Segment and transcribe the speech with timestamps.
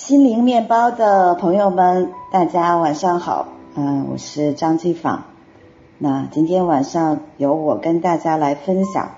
[0.00, 3.48] 心灵面包的朋友们，大家晚上好。
[3.74, 5.24] 嗯，我是张继芳。
[5.98, 9.10] 那今天晚上由我跟大家来分享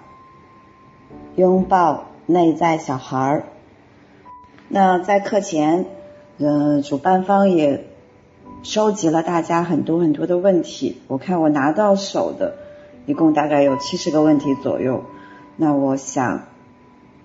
[1.37, 3.45] 拥抱内在小孩儿。
[4.67, 5.87] 那在课前，
[6.39, 7.87] 呃，主办方也
[8.65, 11.01] 收集了大家很多很多的问题。
[11.07, 12.57] 我看我拿到手的，
[13.07, 15.05] 一共大概有七十个问题左右。
[15.57, 16.43] 那我想。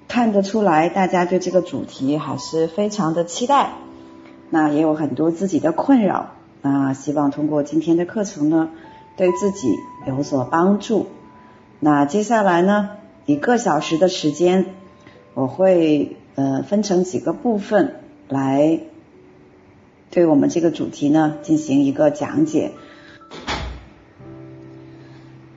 [0.07, 3.73] 看得出来，大家对这个主题还是非常的期待。
[4.49, 8.69] 那也有很多自己的困扰，那希望通过今天的课程呢，
[9.17, 9.75] 对自己
[10.07, 11.07] 有所帮助。
[11.81, 12.91] 那接下来呢，
[13.25, 14.67] 一个小时的时间，
[15.33, 17.95] 我会呃分成几个部分
[18.29, 18.79] 来
[20.09, 22.71] 对我们这个主题呢进行一个讲解。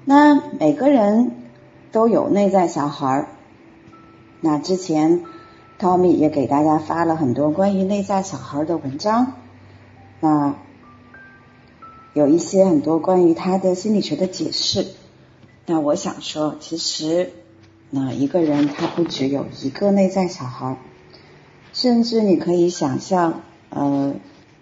[0.04, 1.30] 那每个人
[1.92, 3.28] 都有内在小孩儿。
[4.42, 5.22] 那之前
[5.78, 9.34] ，Tommy 也给大家发了很多关于内在小孩的文章，
[10.20, 10.54] 那
[12.14, 14.86] 有一些很多关于他的心理学的解释。
[15.66, 17.32] 那我想说，其实
[17.90, 20.78] 那一个人他不只有一个内在小孩，
[21.72, 24.14] 甚至你可以想象，呃，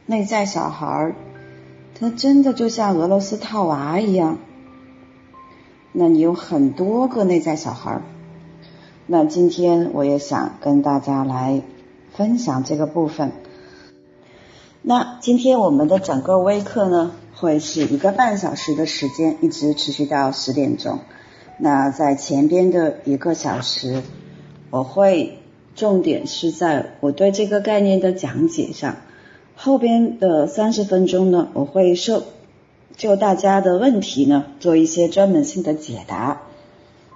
[0.06, 1.14] 内在小孩
[1.98, 4.38] 他真的就像俄罗斯套娃一样，
[5.92, 8.02] 那你有很多个内在小孩。
[9.10, 11.62] 那今天我也想跟大家来
[12.12, 13.32] 分享这个部分。
[14.82, 20.98] 那今天我们的整个微课呢，会是一个半小时的时间，一直持续到十点钟。
[21.56, 24.02] 那在前边的一个小时，
[24.68, 25.38] 我会
[25.74, 28.96] 重点是在我对这个概念的讲解上。
[29.56, 32.24] 后边的三十分钟呢，我会受
[32.94, 36.42] 就大家的问题呢，做一些专门性的解答。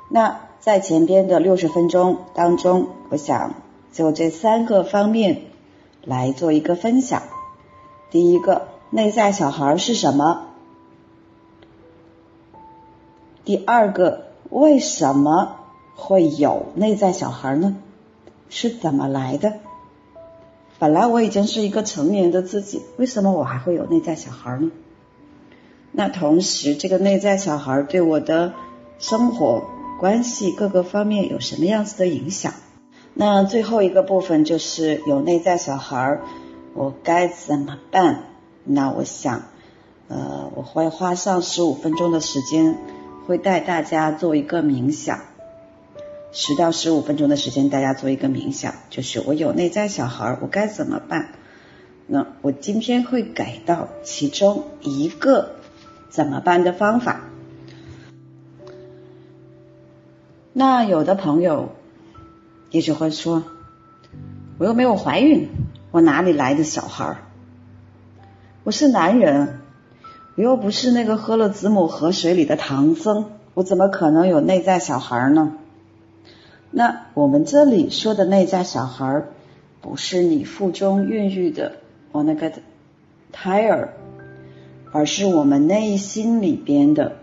[0.09, 0.41] 那。
[0.63, 3.55] 在前边的六十分钟当中，我想
[3.93, 5.43] 就这三个方面
[6.05, 7.25] 来做一个分享。
[8.13, 10.45] 第一个，内在小孩是什么？
[13.45, 15.57] 第二个，为什么
[15.97, 17.75] 会有内在小孩呢？
[18.49, 19.55] 是怎么来的？
[20.79, 24.71] 本来我已经是一个成年的自己，为什么我还会有内在小孩呢？
[25.91, 28.53] 那同时，这个内在小孩对我的
[29.01, 29.65] 生活。
[30.03, 32.55] 关系各个方面有什么样子的影响？
[33.15, 36.19] 那最后一个部分就是有内在小孩，
[36.75, 38.25] 我该怎么办？
[38.65, 39.43] 那我想，
[40.09, 42.77] 呃，我会花上十五分钟的时间，
[43.29, 45.21] 会带大家做一个冥想，
[46.33, 51.29] 十到十五分钟的时间，大家做一个冥想，就是我有内在小孩，我该怎么办？
[52.09, 55.53] 那我今天会给到其中一个
[56.11, 57.29] 怎么办的方法。
[60.55, 61.71] 那有的朋友
[62.71, 63.43] 也许会说
[64.59, 65.49] ：“我又没有怀孕，
[65.91, 67.17] 我哪里来的小孩？
[68.63, 69.61] 我是男人，
[70.37, 75.55] 我又不是那个喝了子母河水里的唐僧，我怎么可能有内在小孩呢？”
[76.71, 79.25] 那我们这里说的内在小孩，
[79.81, 81.77] 不是你腹中孕育的
[82.13, 82.53] 我那个
[83.33, 83.95] 胎儿，
[84.93, 87.17] 而是我们内心里边的。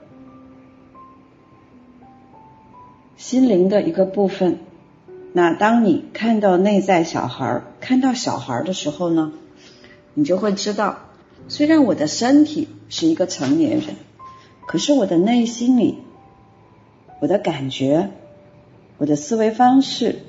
[3.20, 4.60] 心灵的一个部分。
[5.34, 9.34] 那当你看到内在小孩，看到小孩的时候呢，
[10.14, 11.00] 你就会知道，
[11.50, 13.98] 虽然我的身体是一个成年人，
[14.66, 15.98] 可是我的内心里，
[17.20, 18.10] 我的感觉，
[18.98, 20.20] 我的思维方式，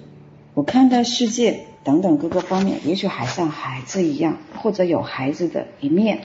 [0.55, 6.23] 我看待世界等等各个方面，也许还像孩子一样，或者有孩子的一面。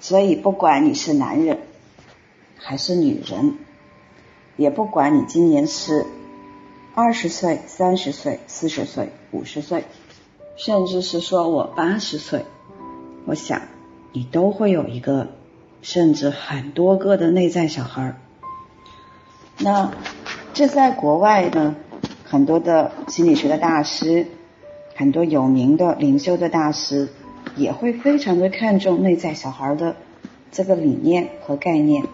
[0.00, 1.60] 所以，不管你是男人
[2.58, 3.54] 还是女人。
[4.60, 6.04] 也不管你今年是
[6.94, 9.84] 二十岁、三十岁、四十岁、五十岁，
[10.58, 12.44] 甚至是说我八十岁，
[13.24, 13.62] 我想
[14.12, 15.28] 你都会有一个，
[15.80, 18.16] 甚至很多个的内在小孩儿。
[19.56, 19.92] 那
[20.52, 21.74] 这在国外呢，
[22.26, 24.26] 很多的心理学的大师，
[24.94, 27.08] 很多有名的灵修的大师，
[27.56, 29.96] 也会非常的看重内在小孩的
[30.52, 32.04] 这个理念和概念。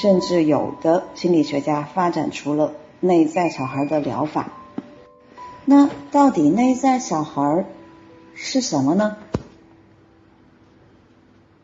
[0.00, 4.52] 甚至有的心理学家发展出了内在小孩的疗法。
[5.64, 7.66] 那到底内在小孩
[8.32, 9.16] 是什么呢？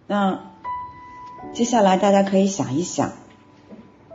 [0.09, 0.51] 那
[1.53, 3.13] 接下来大家可以想一想，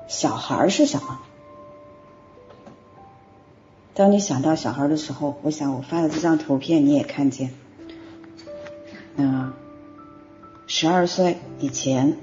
[0.10, 1.22] 小孩是什么？
[3.94, 7.52] 当你想到小孩的时候，我想我发的这张图片你也看见，
[9.16, 9.54] 那，
[10.68, 12.18] 十二岁以前。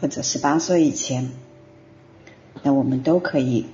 [0.00, 1.30] 或者十八岁以前，
[2.62, 3.66] 那我们都可以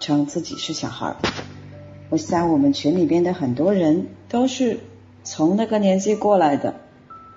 [0.00, 1.16] 称自己是小孩。
[2.08, 4.80] 我想我们群里边的很多人都是
[5.24, 6.76] 从那个年纪过来的，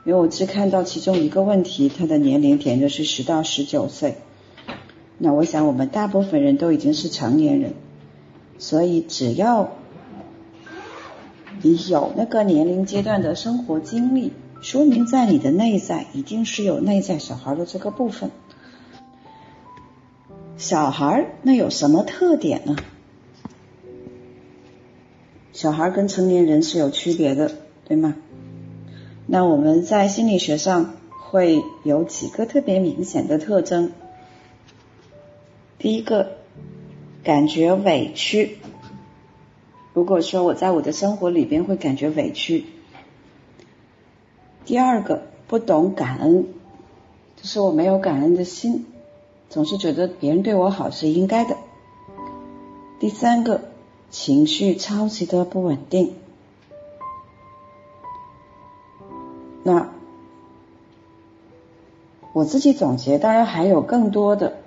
[0.06, 4.16] 因为我只看到其中一个问题，他的年龄填的是十到十九岁。
[5.18, 7.74] 那我想我们大部分人都已经是成年人，
[8.58, 9.74] 所以只要
[11.62, 18.30] 你有那个年龄阶段的生活经历，说明在你的内在一定是有内在小孩的这个部分。
[20.56, 22.76] 小孩那有什么特点呢？
[25.52, 27.52] 小孩跟成年人是有区别的，
[27.86, 28.16] 对吗？
[29.26, 33.92] 那我们在心理学上会有几个特别明显的特征。
[35.80, 36.34] 第一个，
[37.24, 38.58] 感觉委屈。
[39.94, 42.66] 如果说我在我的生活里边会感觉委屈。
[44.66, 46.48] 第二个，不懂感恩，
[47.36, 48.86] 就是我没有感恩的心，
[49.50, 51.58] 总是觉得别人对我好是应该的。
[53.00, 53.62] 第三个。
[54.14, 56.14] 情绪超级的不稳定，
[59.64, 59.90] 那
[62.34, 64.58] 我自己总结，当然还有更多的，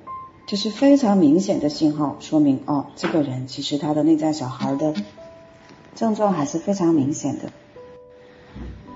[0.46, 4.94] 就是非常明显的信号，说明哦，这个人其实他的内在小孩的
[5.94, 7.52] 症状还是非常明显的。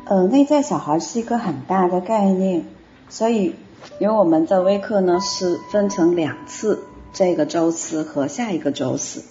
[0.08, 2.64] 呃，内在小孩是一个很大的概念，
[3.08, 3.55] 所以
[3.99, 6.82] 因为我们的微课呢是分成两次，
[7.12, 9.22] 这个周四和下一个周四，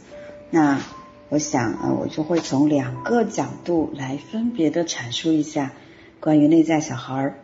[0.49, 0.79] 那。
[1.29, 5.73] 我想啊，我就会从两个角度来分别的阐述一下
[6.21, 7.39] 关于内在小孩儿。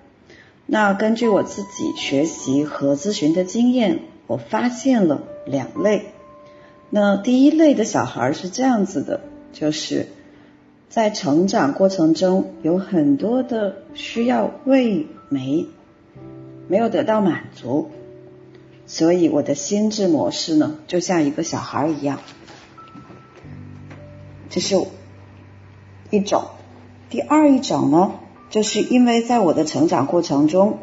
[0.66, 6.14] 那根据我自己学习和咨询的经验，我发现了两类。
[6.90, 9.20] 那第一类的小孩是这样子的，
[9.52, 10.08] 就是
[10.94, 15.66] 在成长过程中有很多的需要未没
[16.68, 17.90] 没有得到满足，
[18.86, 22.20] 所以我的心智模式呢，就像一个小孩一样。
[24.52, 24.76] 这是
[26.12, 26.44] 一种，
[27.10, 28.12] 第二一种呢，
[28.52, 30.78] 就是因为在我的成长过程中，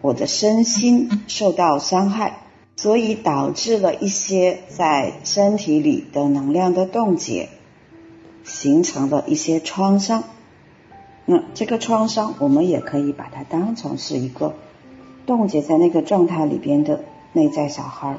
[0.00, 2.38] 我的身心受到伤害，
[2.76, 7.50] 所以导致了一些在身体里的能量的冻结，
[8.44, 10.24] 形成的一些创伤。
[11.24, 14.54] 那这个创伤，我们也可以把它当成是一个
[15.26, 18.16] 冻结在那个状态里边的内在小孩。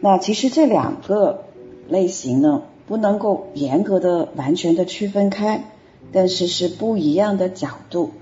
[0.00, 1.44] 那其实这两个。
[1.88, 5.64] 类型呢不能够严格的完全的区分开，
[6.12, 8.12] 但是是不一样的角度。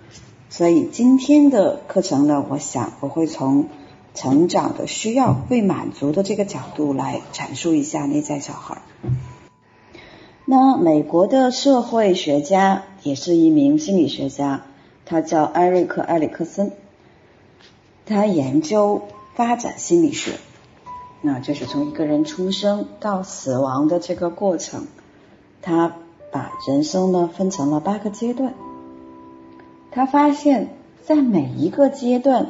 [0.48, 3.68] 所以今天的课程呢，我想我会从
[4.14, 8.78] 成长的需要被满足的这个角度来阐述一下内在小孩。
[10.50, 14.62] 那美国的社会学家也是一名心理学家，
[15.06, 16.72] 他叫艾瑞克·埃里克森，
[18.04, 19.02] 他研究
[19.36, 20.32] 发展心理学。
[21.22, 24.88] 那就是从一个人出生到死亡的这个过程，
[25.62, 25.94] 他
[26.32, 28.52] 把人生呢分成了八个阶段。
[29.92, 30.74] 他发现，
[31.04, 32.48] 在每一个阶段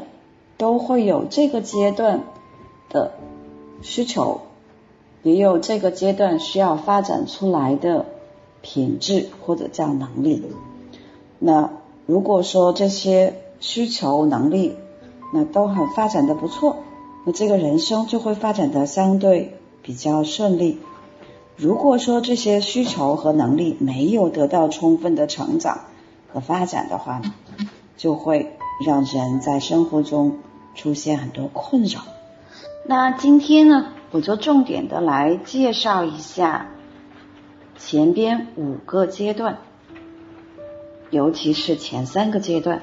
[0.57, 2.23] 都会有这个阶段
[2.89, 3.13] 的
[3.83, 4.41] 需求，
[5.23, 8.07] 也有这个阶段需要发展出来的
[8.63, 10.43] 品质或者叫能力。
[11.39, 11.71] 那
[12.07, 14.77] 如果说这些需求能力
[15.33, 16.77] 那都很发展的不错。
[17.25, 20.79] 那这个人生就会发展的相对比较顺利。
[21.55, 25.81] 如果说这些需求和能力没有得到充分的成长
[26.33, 27.35] 和发展的话呢，
[27.99, 28.57] 就会
[28.87, 30.39] 让人在生活中
[30.75, 32.01] 出现很多困扰。
[32.87, 36.69] 那今天呢，我就重点的来介绍一下
[37.77, 39.59] 前边五个阶段，
[41.11, 42.83] 尤其是前三个阶段，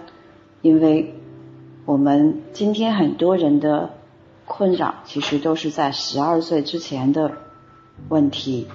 [0.62, 1.16] 因为
[1.86, 3.92] 我们今天很多人的。
[4.50, 7.34] 困扰其实都是在十二岁之前的
[8.08, 8.70] 问题，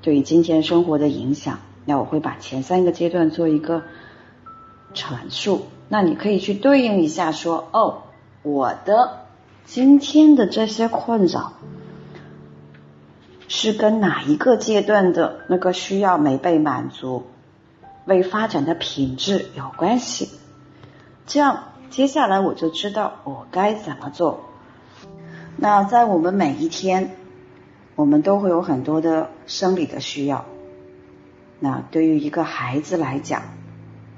[0.00, 1.58] 对于今天生活的影响。
[1.84, 3.82] 那我会把前三个阶段做一个
[4.94, 5.66] 阐述。
[5.90, 8.04] 那你可以去对应一下，说哦，
[8.42, 9.23] 我的
[9.66, 11.54] 今天的这些困扰
[13.48, 17.24] 是跟哪一个阶段的那个需要没被满足、
[18.04, 20.30] 未发展的品质有关系？
[21.26, 24.44] 这样接下来我就知道我该怎么做。
[25.56, 27.16] 那在我们每一天，
[27.96, 30.44] 我们都会有很多的生理的需要。
[31.58, 33.42] 那对于一个孩子来讲，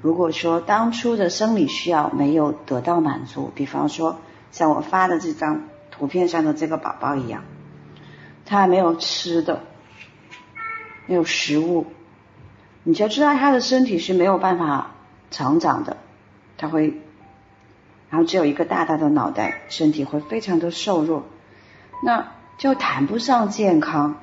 [0.01, 4.17] 如果说当初的生理需要没有得到满足，比方说
[4.51, 7.43] 像我发的这张图片上的这个宝宝一样，
[8.45, 9.61] 他还没有吃的，
[11.05, 11.87] 没有食物，
[12.83, 14.91] 你就知道他的身体是没有办法
[15.31, 15.97] 成长的，
[16.57, 17.01] 他会。
[18.09, 21.25] 然后只有一个大大的脑袋，身体会非常的瘦弱，
[22.01, 24.15] 那就谈不上健康。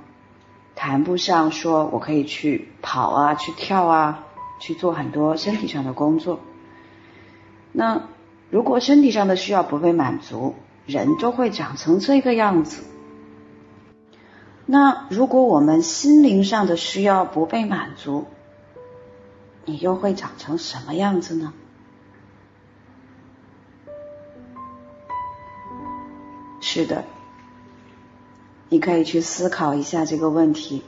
[0.75, 4.25] 谈不上说我可以去跑啊，去跳啊，
[4.59, 6.41] 去做很多身体上的工作。
[7.73, 8.01] 那
[8.55, 10.55] 如果身体上的需要不被满足，
[10.87, 12.85] 人就会长成这个样子。
[14.65, 18.27] 那如果我们心灵上的需要不被满足，
[19.65, 21.53] 你又会长成什么样子呢？
[26.61, 27.03] 是的，
[28.69, 30.85] 你可以去思考一下这个问题。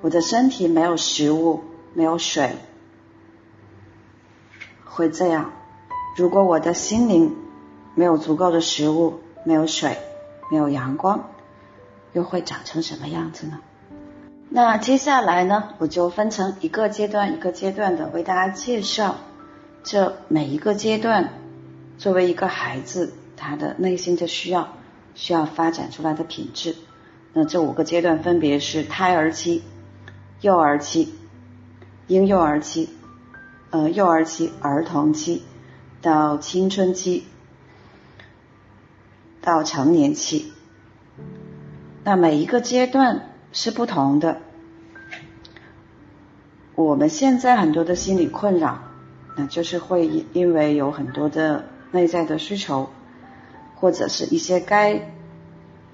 [0.00, 1.62] 我的身体没有食物，
[1.94, 2.56] 没有水，
[4.84, 5.52] 会这样。
[6.20, 7.34] 如果我的心灵
[7.94, 9.96] 没有足够的食物，没有水，
[10.50, 11.30] 没有阳光，
[12.12, 13.58] 又会长成什么样子呢？
[14.50, 19.14] 那接下来呢，我就分成一个阶段一个阶段的为大家介绍
[19.82, 21.32] 这每一个阶段
[21.96, 24.68] 作为一个孩子他的内心的需要
[25.14, 26.76] 需要发展出来的品质。
[27.32, 29.62] 那这五个阶段分别是胎儿期、
[30.42, 31.14] 幼儿期、
[32.08, 32.90] 婴幼儿期、
[33.70, 35.44] 呃幼儿期、儿童期
[36.02, 37.24] 到青春期
[39.40, 40.52] 到成年期。
[42.04, 43.26] 那每一个阶段。
[43.52, 44.36] 是不同的。
[46.76, 48.78] 我们现在很多的心理困扰，
[49.36, 52.90] 那就是会因为有很多的内在的需求，
[53.74, 55.10] 或者是一些该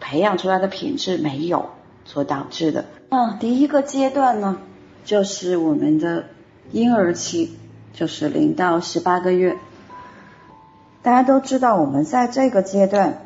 [0.00, 1.70] 培养出来的品质没有
[2.04, 2.84] 所导致的。
[3.08, 4.58] 那第一个阶段呢，
[5.02, 6.26] 就是我们的
[6.72, 7.56] 婴儿期，
[7.94, 9.56] 就是零到十八个月。
[11.06, 13.22] 大家都知道，我们在这个阶段。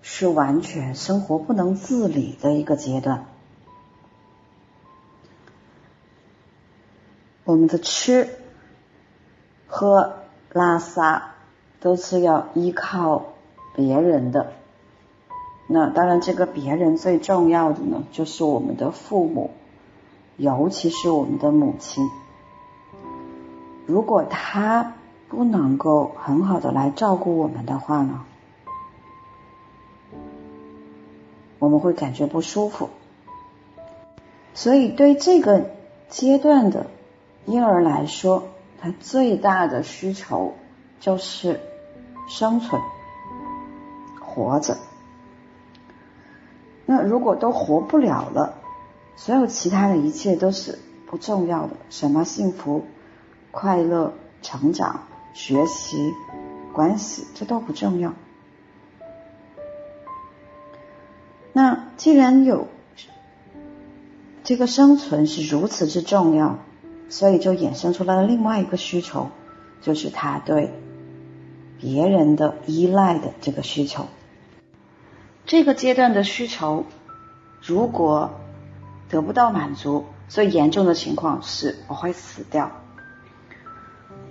[0.00, 3.26] 是完全生活不能自理的一个阶段，
[7.44, 8.28] 我们的吃、
[9.66, 10.14] 喝、
[10.52, 11.34] 拉撒
[11.80, 13.24] 都是要依靠
[13.74, 14.52] 别人的。
[15.66, 19.50] 那当然，这个别人最重要的呢，就是我们的父母，
[20.36, 22.10] 尤其是我们的母亲。
[23.86, 24.94] 如果他
[25.34, 28.24] 不能够很好的来照顾我们的话呢？
[31.58, 32.90] 我们会感觉不舒服，
[34.52, 35.70] 所以对这个
[36.10, 36.86] 阶段的
[37.46, 38.44] 婴儿来说，
[38.80, 40.54] 他最大的需求
[41.00, 41.60] 就是
[42.28, 42.82] 生存、
[44.20, 44.76] 活着。
[46.84, 48.56] 那如果都活不了了，
[49.16, 52.84] 所有其他的一切都是不重要的，什么幸福、
[53.50, 54.12] 快乐、
[54.42, 56.14] 成长、学习、
[56.72, 58.14] 关系，这都不重要。
[61.52, 62.68] 那既然有
[64.42, 66.58] 这个生存是如此之重要，
[67.08, 69.28] 所以就衍生出来了另外一个需求，
[69.82, 70.72] 就是他对
[71.78, 74.06] 别人的依赖的这个需求。
[75.46, 76.86] 这个阶段的需求
[77.60, 78.30] 如果
[79.08, 82.70] 得不到满足，最严重的情况是我会死掉。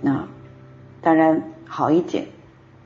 [0.00, 0.28] 那
[1.04, 2.26] 当然好一点，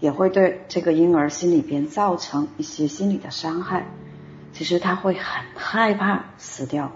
[0.00, 3.86] 也会对这个婴儿心里边造成一些心理的伤害。
[4.52, 6.90] 其实他会很害怕死掉，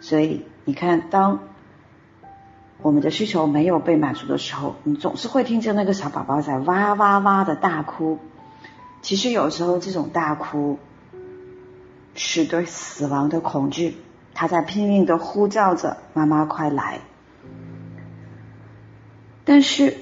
[0.00, 1.40] 所以你看，当
[2.82, 8.18] 我们的需求没有被满足的时候，你总是会听见那个小宝宝在哇哇哇的大哭。
[9.02, 10.78] 其实有时候这种大哭
[12.14, 13.96] 是对死亡的恐惧，
[14.34, 17.00] 他在拼命的呼叫着妈妈快来。
[19.44, 19.96] 但是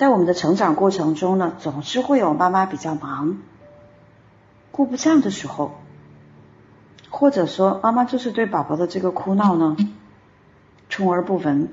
[0.00, 3.36] 在我们的成长过程中呢，总是会有妈妈比较忙，
[4.72, 5.78] 顾不上的时候。
[7.10, 9.76] 或者说，妈妈就是对宝宝的这个哭闹呢，
[10.88, 11.68] 充耳不闻。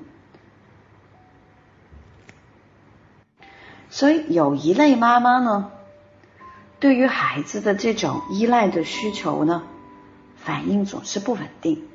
[3.90, 5.72] 所以有一类妈妈呢，
[6.82, 9.64] 对于孩子的这种依赖的需求呢，
[10.36, 11.88] 反应总是不稳定。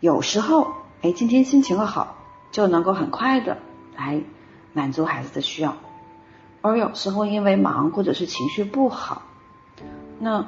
[0.00, 2.16] 有时候，哎，今天心情好，
[2.50, 3.58] 就能够很快的
[3.94, 4.22] 来
[4.72, 5.72] 满足孩子的需要；
[6.60, 9.22] 而有时候因为忙或者是情绪不好，
[10.18, 10.46] 那。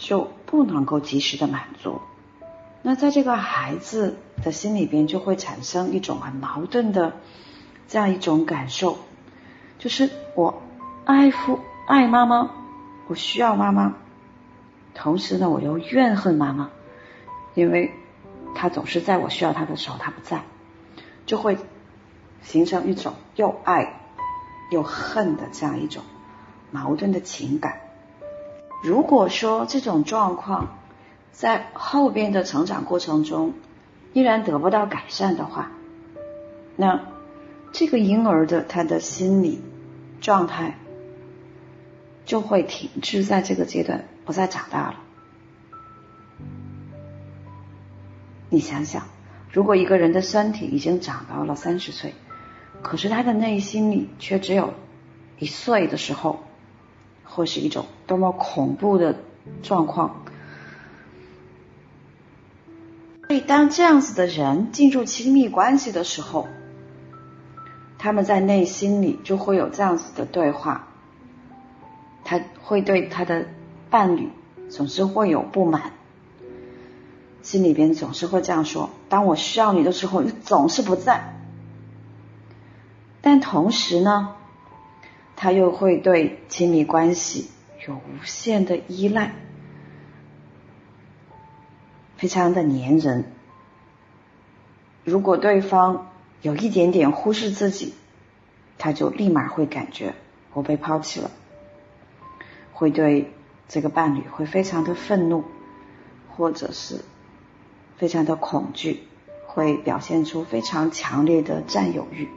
[0.00, 2.00] 就不能够及时的满足，
[2.82, 7.14] 那在这个孩子的心里边就会产生一种很矛盾的
[7.88, 8.96] 这样一种感受，
[9.80, 10.62] 就是我
[11.04, 11.58] 爱父
[11.88, 12.48] 爱妈妈，
[13.08, 13.96] 我需要妈妈，
[14.94, 16.70] 同时呢我又怨恨妈妈，
[17.56, 17.90] 因为
[18.54, 20.44] 她总是在我需要他的时候她不在，
[21.26, 21.58] 就会
[22.42, 24.00] 形成一种又爱
[24.70, 26.02] 又恨的这样一种
[26.70, 27.80] 矛盾的情感。
[28.82, 30.78] 如果说这种状况
[31.32, 33.54] 在后边的成长过程中
[34.12, 35.70] 依然得不到改善的话，
[36.76, 37.00] 那
[37.72, 39.60] 这个婴儿的他的心理
[40.20, 40.78] 状态
[42.24, 44.94] 就会停滞在这个阶段，不再长大了。
[48.50, 49.02] 你想想，
[49.52, 52.14] 如果一个人的身体已经长到了三十岁，
[52.82, 54.72] 可是他的内心里却只有
[55.38, 56.40] 一岁的时候，
[57.24, 59.16] 会是一种多么恐怖的
[59.62, 60.22] 状况。
[63.26, 66.48] 所以，当这样子的人进入亲密关系的时候，
[67.98, 70.88] 他们在内心里就会有这样子的对话，
[72.24, 73.46] 他会对他的
[73.90, 74.30] 伴侣
[74.70, 75.92] 总是会有不满，
[77.42, 81.34] 心里边总是会这样说：当我需要你的时候，你总是不在。
[83.20, 84.36] 但同时呢，
[85.36, 87.48] 他又会对亲密关系
[87.86, 89.34] 有无限的依赖。
[92.16, 93.24] 非常的粘人，
[95.04, 96.10] 如果对方
[96.42, 97.94] 有一点点忽视自己，
[98.76, 100.14] 他就立马会感觉
[100.52, 101.30] 我被抛弃了，
[102.72, 103.32] 会对
[103.68, 105.44] 这个伴侣会非常的愤怒，
[106.36, 107.04] 或者是
[107.96, 109.04] 非常的恐惧，
[109.46, 112.28] 会表现出非常强烈的占有欲。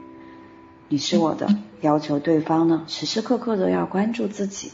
[0.92, 1.48] 你是我的，
[1.80, 4.72] 要求对方呢时时刻刻都要关注自己，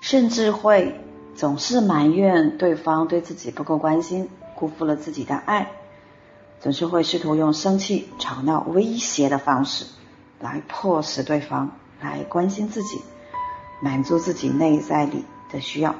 [0.00, 0.98] 甚至会。
[1.36, 5.70] 总是埋怨对方对自己不够关心，辜负了自己的爱，
[6.60, 9.84] 总是会试图用生气、吵闹、威胁的方式
[10.40, 13.02] 来迫使对方来关心自己，
[13.82, 15.94] 满足自己内在里的需要。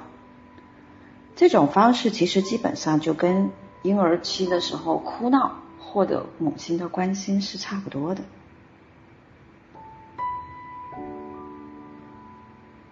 [1.36, 3.50] 这种方式其实基本上就跟
[3.82, 8.22] 婴儿期的时候哭闹获得母亲的关心是差不多的。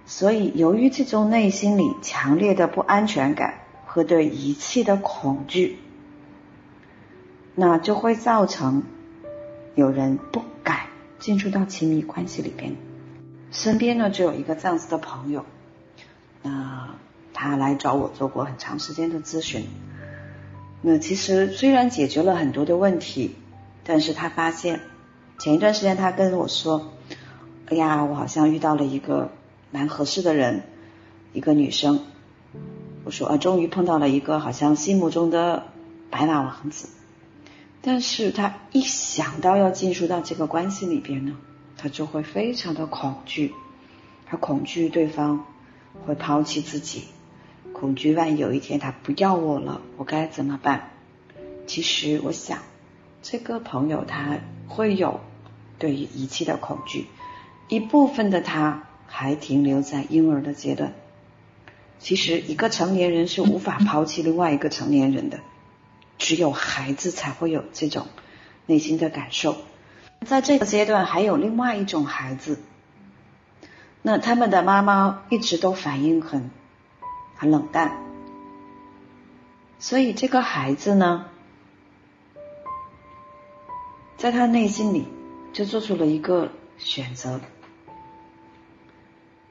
[0.08, 3.54] 所以，由于这种内心里强烈的不安全感
[3.86, 5.78] 和对遗弃的恐惧，
[7.56, 8.84] 那就会造成
[9.74, 10.82] 有人不敢
[11.18, 12.76] 进入到亲密关系里边。
[13.50, 15.44] 身边呢，就有一个这样子的朋友，
[16.44, 16.94] 那
[17.34, 19.66] 他来找我做过很长时间的咨询。
[20.82, 23.34] 那其实虽然解决了很多的问题，
[23.82, 24.82] 但是他发现
[25.40, 26.92] 前一段时间他跟我说
[27.66, 29.32] ：“哎呀，我好像遇到了一个。”
[29.76, 30.62] 蛮合适的人，
[31.34, 32.00] 一个女生，
[33.04, 35.64] 我说啊，终于碰到了一个好像心目中的
[36.08, 36.88] 白马王子，
[37.82, 41.36] 但是他一想到要进入到这个关系里边呢，
[41.76, 43.52] 他就会非常的恐惧，
[44.24, 45.44] 他恐惧对方
[46.06, 47.04] 会抛弃自己，
[47.74, 50.88] 恐惧万一有一天他不要我了，我该怎么办？
[51.66, 52.60] 其实我想，
[53.20, 55.20] 这个朋友他会有
[55.78, 57.08] 对于遗弃的恐惧，
[57.68, 58.84] 一部分的他。
[59.18, 60.92] 还停留在婴儿的阶段。
[61.98, 65.40] 其实，一个成年人是无法 抛弃另外一个成年人的，
[66.18, 68.08] 只有孩子才会有这种
[68.66, 69.56] 内心的感受。
[70.26, 72.60] 在这个阶段，还有另外一种孩子，
[74.02, 76.50] 那他们的妈妈一直都反应很
[77.36, 77.96] 很冷淡，
[79.78, 81.24] 所以这个孩子呢，
[84.18, 85.08] 在他内心里
[85.54, 87.40] 就做出了一个选择。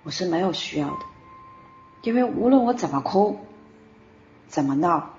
[0.06, 1.00] 我是没有需要的，
[2.04, 3.40] 因为无论我怎么哭、
[4.48, 5.10] 怎么闹，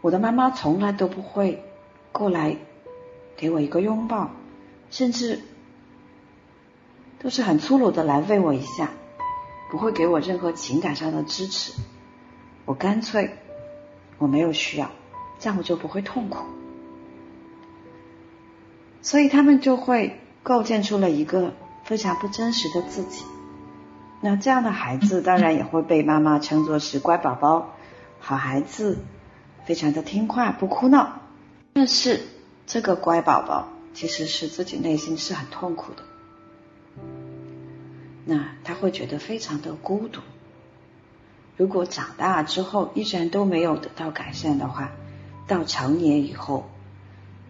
[0.00, 1.62] 我的妈妈从来都不会
[2.10, 2.56] 过来
[3.36, 4.30] 给我一个拥抱，
[4.90, 5.40] 甚至
[7.20, 8.90] 都是很粗鲁的来喂我一下，
[9.70, 11.72] 不会给我任何情感上的支持。
[12.64, 13.38] 我干脆
[14.18, 14.90] 我没有需要，
[15.38, 16.44] 这样我就不会痛苦。
[19.00, 23.24] 所以他们就会构建出了一个非常不真实的自己。
[24.24, 27.74] 那这样的孩子 当然也会被妈妈称作是乖宝宝、
[28.20, 28.96] 好孩子，
[29.66, 31.20] 非常的听话，不哭闹。
[31.74, 32.22] 但是
[32.66, 36.02] 这个乖宝宝其实是自己内心是很痛苦的，
[38.24, 40.22] 那他会觉得非常的孤独。
[41.58, 44.92] 如果长大之后依然都没有得到改善的话，
[45.46, 46.70] 到成年以后，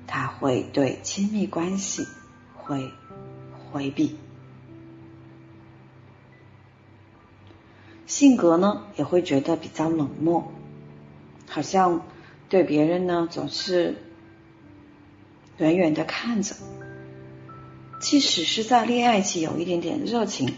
[0.09, 2.05] 他会对亲密关系
[2.57, 2.91] 会
[3.71, 4.19] 回避。
[8.07, 10.53] 性格呢也会觉得比较冷漠，
[11.49, 12.03] 好像
[12.49, 13.97] 对别人呢总是
[15.57, 16.55] 远远的看着，
[18.01, 20.55] 即使是在恋爱期有一点点热情，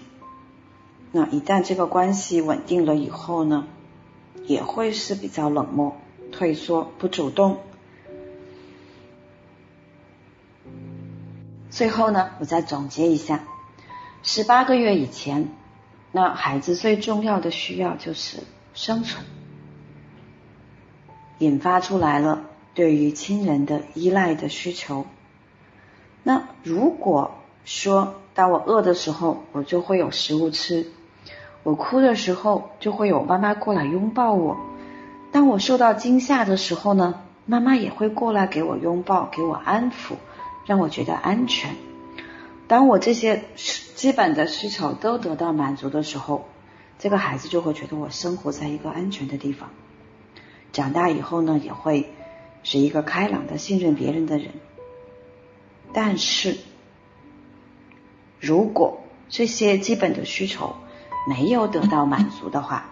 [1.13, 3.69] 那一旦这个关系稳定了以后呢，
[4.47, 5.97] 也会是比较冷漠、
[6.33, 7.59] 退缩、不主动。
[11.71, 13.45] 最后呢，我再总结一下，
[14.25, 15.49] 十八个月以前。
[16.13, 18.39] 那孩子最重要的需要就是
[18.75, 19.25] 生存，
[21.39, 25.05] 引发出来了对于亲人的依赖的需求。
[26.23, 30.87] 那如果说当我饿的时候，我就会有食物吃；
[31.63, 34.57] 我哭的时候，就会有妈妈过来拥抱我；
[35.33, 40.15] 当我受到惊吓的时候呢，妈妈也会过来给我拥抱，给我安抚，
[40.65, 41.77] 让我觉得安全。
[42.69, 43.45] 当我这些
[43.95, 46.49] 基本的需求都得到满足的时候，
[46.99, 49.71] 这个孩子就会觉得我生活在一个安全的地方。
[50.73, 52.13] 长大以后呢，也会
[52.63, 54.49] 是一个开朗的、信任别人的人。
[55.93, 56.59] 但是，
[58.41, 60.75] 如果这些基本的需求
[61.29, 62.91] 没有得到满足的话，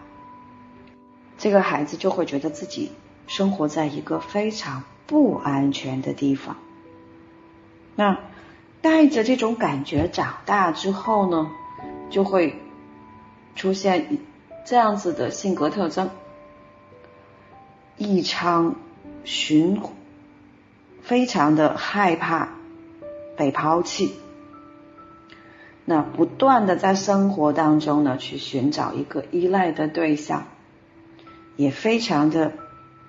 [1.36, 2.92] 这个孩子就会觉得自己
[3.26, 6.56] 生活在一个非常不安全的地方。
[7.96, 8.18] 那
[8.84, 11.50] 带着这种感觉长大之后呢，
[12.10, 12.60] 就会
[13.56, 14.18] 出现
[14.66, 16.10] 这样子的性格特征：
[17.96, 18.76] 异常
[19.24, 19.80] 寻，
[21.00, 22.50] 非常的害怕
[23.38, 24.14] 被抛弃。
[25.86, 30.44] 那不断的在生活当中呢，去寻找一个依赖的对象。
[31.56, 32.52] 也非常的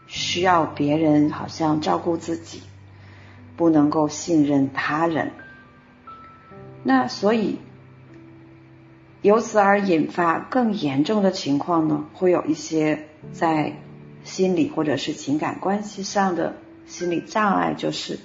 [0.07, 2.61] 需要别人，好像照顾自己，
[3.57, 5.33] 不能够信任他人。
[6.87, 7.57] 那所以
[9.23, 13.73] 由此而引发更严重的情况呢，会有一些在
[14.23, 18.19] 心理或者是情感关系上的心理障碍，就是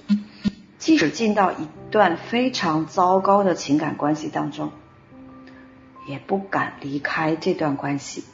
[0.78, 4.72] 即使进到一段非常糟糕的情感关系当中，
[6.06, 8.24] 也不敢离开这段关系。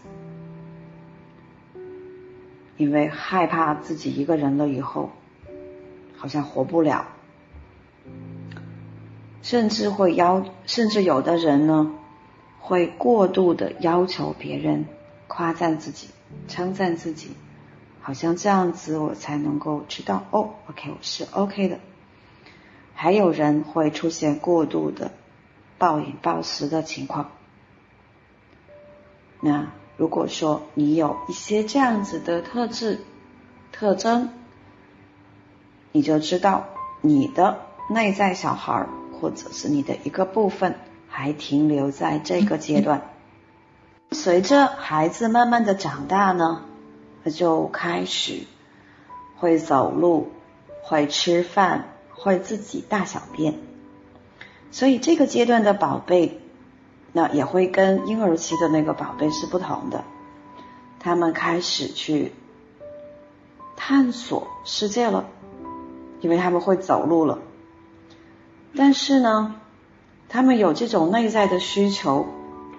[2.77, 5.13] 因为害怕自己一个人了以后，
[6.17, 7.07] 好像活不了，
[9.43, 11.93] 甚至会要，甚至有的人呢，
[12.61, 14.87] 会过度的要求别人
[15.29, 16.09] 夸赞自己、
[16.49, 17.31] 称赞自己，
[18.01, 21.79] 好像这样子我才能够知道哦，OK，我是 OK 的。
[22.95, 25.13] 还有人会出现过度的
[25.79, 27.31] 暴饮暴食的情况，
[29.41, 29.69] 那。
[29.99, 33.01] 如果说你有一些这样子的特质、
[33.73, 34.29] 特征，
[35.91, 36.67] 你就知道
[37.01, 38.87] 你的内在小孩
[39.21, 40.75] 或者是你的一个部分
[41.09, 43.11] 还停留在这个阶段。
[44.13, 46.63] 随着孩子慢慢的长大呢，
[47.25, 48.43] 他就开始
[49.37, 50.29] 会走路、
[50.83, 53.55] 会吃饭、会自己大小便，
[54.71, 56.41] 所以这个阶段的宝贝。
[57.13, 60.05] 那也会跟婴儿期的那个宝贝是不同的，
[61.01, 62.35] 他们开始去
[63.75, 65.25] 探索世界了，
[66.21, 67.39] 因为他们会走路了。
[68.77, 69.57] 但是呢，
[70.29, 72.27] 他们有这种内在的需求，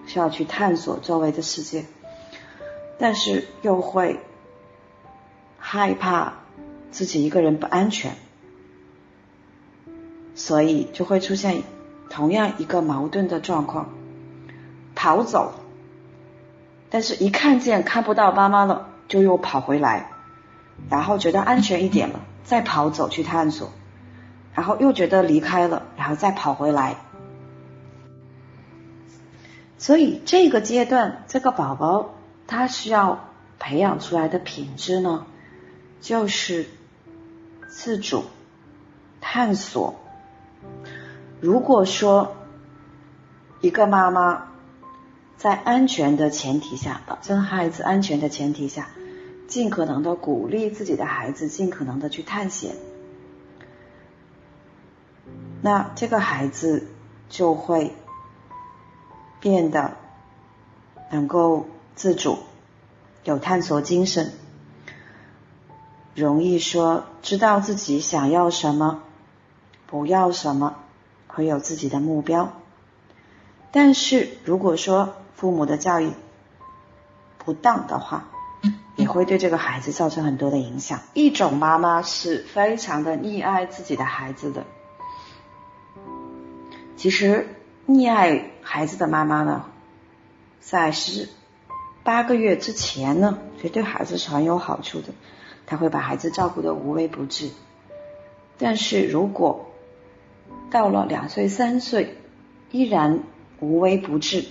[0.05, 1.85] 需要去探索周围的世界，
[2.99, 4.19] 但是又会
[5.57, 6.33] 害怕
[6.91, 8.15] 自己一个人不安全，
[10.35, 11.63] 所以就会出现
[12.09, 13.89] 同样一个矛盾的状况。
[14.95, 15.53] 跑走，
[16.89, 20.11] 但是一看见看不到妈妈了，就又跑回来，
[20.89, 23.71] 然后觉得安全一点了，再跑走去探索，
[24.57, 26.95] 然后又觉得离开了，然后再跑回来。
[29.77, 32.15] 所以这个阶段，这个宝宝
[32.47, 35.27] 他需要培养出来的品质呢，
[36.01, 36.65] 就是
[37.69, 38.23] 自主
[39.21, 39.93] 探索。
[41.39, 42.35] 如果说
[43.61, 44.47] 一个妈妈，
[45.37, 48.89] 在安全的前提下，保证孩子安全的前提下，
[49.47, 52.75] 尽可能的鼓励自己的孩子尽可能的去探险，
[55.67, 56.87] 那这个孩子
[57.27, 57.93] 就会
[59.41, 59.97] 变得
[61.11, 62.37] 能够自主，
[63.25, 64.31] 有探索精神，
[66.15, 69.03] 容易说知道自己想要什么，
[69.87, 70.77] 不要什么，
[71.27, 72.53] 会有自己的目标。
[73.69, 76.13] 但是如果说，父母的教育
[77.39, 78.29] 不当的话，
[78.95, 81.01] 也会对这个孩子造成很多的影响。
[81.13, 84.65] 一种妈妈是非常的溺爱自己的孩子的，
[86.97, 87.47] 其实
[87.87, 89.65] 溺爱孩子的妈妈呢，
[90.59, 91.29] 在十
[92.03, 95.09] 八个月之前呢，其实对孩子是很有好处的，
[95.67, 97.51] 他会把孩子照顾的无微不至。
[98.57, 99.69] 但是如果
[100.71, 102.17] 到了两岁三岁，
[102.71, 103.19] 依然
[103.59, 104.45] 无微不至。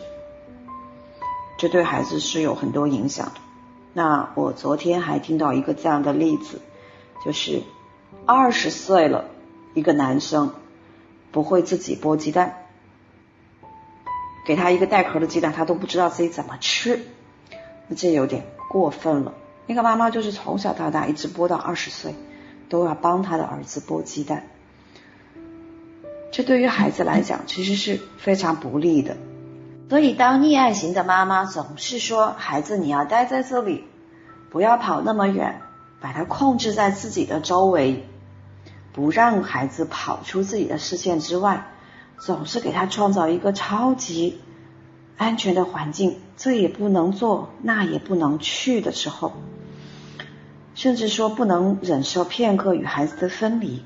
[1.58, 3.40] 这对孩子是有很多影响的。
[3.92, 6.60] 那我昨天还听到一个这样的例子，
[7.24, 7.62] 就是
[8.24, 9.24] 二十岁了，
[9.74, 10.54] 一个男生
[11.36, 12.64] 不会自己剥鸡蛋，
[14.46, 17.02] 给他一个带壳的鸡蛋，他都不知道自己怎么吃，
[17.88, 19.34] 那这有点过分了。
[19.66, 22.14] 那个妈妈就是从小到大一直剥到二十岁，
[22.70, 24.44] 都要帮他的儿子剥鸡蛋，
[26.32, 29.18] 这对于孩子来讲其实是非常不利的。
[29.90, 33.84] 所以，当溺爱型的妈妈总是说：“孩子，你要待在这里，
[34.48, 35.60] 不要跑那么远，
[36.00, 38.08] 把他控制在自己的周围，
[38.96, 41.66] 不让孩子跑出自己的视线之外，
[42.18, 44.40] 总是给他创造一个超级
[45.18, 49.34] 安全的环境，这也不能做，那也不能去的时候，
[50.74, 53.84] 甚至说不能忍受片刻与孩子的分离，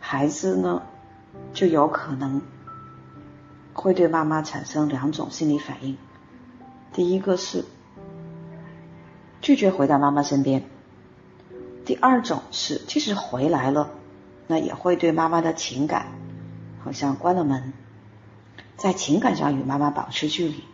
[0.00, 0.82] 孩子呢
[1.54, 2.42] 就有可能
[3.72, 5.96] 会对妈妈产生两种心理反应，
[6.92, 7.64] 第一个是
[9.40, 10.64] 拒绝回到妈妈身边。
[11.84, 13.90] 第二种是，即使回来了，
[14.48, 16.08] 那也会对妈妈的情感
[16.82, 17.72] 好像关了门，
[18.76, 20.64] 在情感上与妈妈保持距离，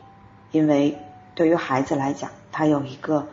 [0.52, 0.96] 因为
[1.34, 3.28] 对于孩子来讲，他有一个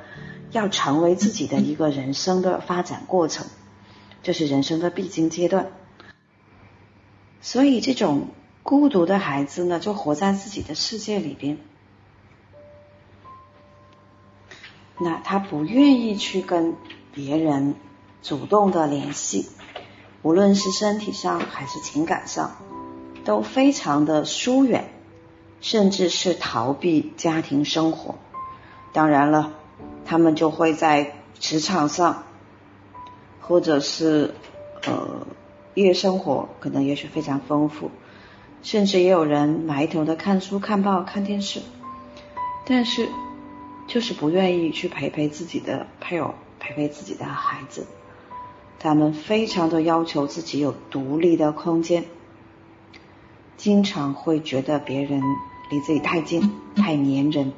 [0.52, 3.48] 要成为自己的一个人生的发展过程，
[4.24, 5.68] 这是人生的必经阶段，
[7.40, 8.28] 所以这种
[8.64, 11.58] 孤独的孩子呢，就活在自己的世界里边，
[15.00, 16.76] 那他不愿意去跟。
[17.14, 17.76] 别人
[18.24, 19.50] 主动的联系，
[20.22, 22.58] 无论是身体上还是情感上，
[23.26, 24.92] 都非常的疏远，
[25.62, 28.16] 甚至是逃避家庭生活。
[28.94, 29.54] 当然了，
[30.06, 32.24] 他们就会在职场上，
[33.42, 34.36] 或者是
[34.86, 35.28] 呃
[35.74, 37.92] 夜生活，可能也许非常丰富，
[38.62, 41.62] 甚至也有人埋头的看书、看报、看电视，
[42.66, 43.08] 但是
[43.88, 46.34] 就是不愿意去陪陪自己的配偶。
[46.64, 47.88] 陪陪自己的孩子，
[48.84, 52.06] 他们非常的要求自己有独立的空间，
[53.56, 55.22] 经常会觉得别人
[55.70, 57.54] 离自己太近、太粘人。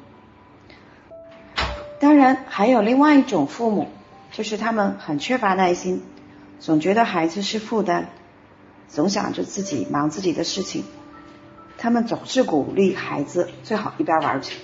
[1.98, 3.88] 当然，还有另外一种父母，
[4.32, 6.02] 就是他们很缺乏耐心，
[6.60, 8.10] 总觉得孩子是负担，
[8.88, 10.84] 总想着自己忙自己的事情。
[11.78, 14.58] 他们总是鼓励孩子最好一边玩去。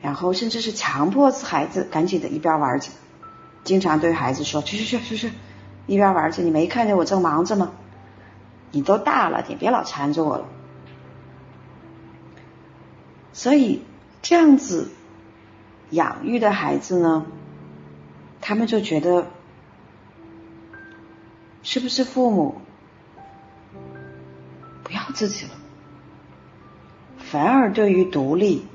[0.00, 2.92] 然后甚至是强迫孩子赶紧的一边玩去，
[3.68, 5.30] 经常对孩子说：“去去去去去，
[5.86, 6.42] 一边玩去！
[6.42, 7.72] 你没看见我正忙着吗？
[8.70, 10.46] 你都大了，你别老缠着我了。”
[13.34, 13.82] 所以
[14.22, 14.90] 这样子
[15.90, 17.26] 养育的孩子呢，
[18.40, 19.26] 他们就觉得
[21.62, 22.62] 是不是父母
[24.82, 25.50] 不要自己了，
[27.18, 28.66] 反而对于独立。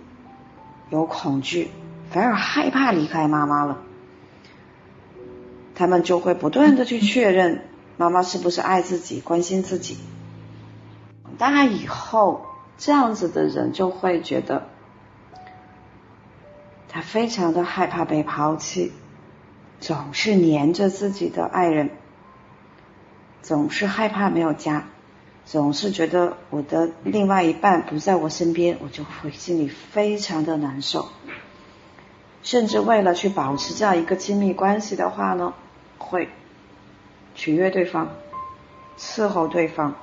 [0.89, 1.71] 有恐惧，
[2.11, 3.81] 反而害怕离开妈妈了。
[5.75, 7.65] 他们就会不断的去确认
[7.97, 9.97] 妈妈是不是爱自己、关心自己。
[11.37, 12.45] 当然，以后
[12.77, 14.67] 这样子的人就会觉得，
[16.89, 18.91] 他非常的害怕被抛弃，
[19.79, 21.89] 总是黏着自己的爱人，
[23.41, 24.85] 总是害怕没有家。
[25.45, 31.09] 总是觉得我的另外一半不在我身边，我就会心里非常的难受。
[32.43, 35.53] 甚至为了去保持这样一个亲密关系的话呢，
[35.97, 36.29] 会
[37.33, 38.09] 取悦对方，
[38.97, 39.95] 伺候对方，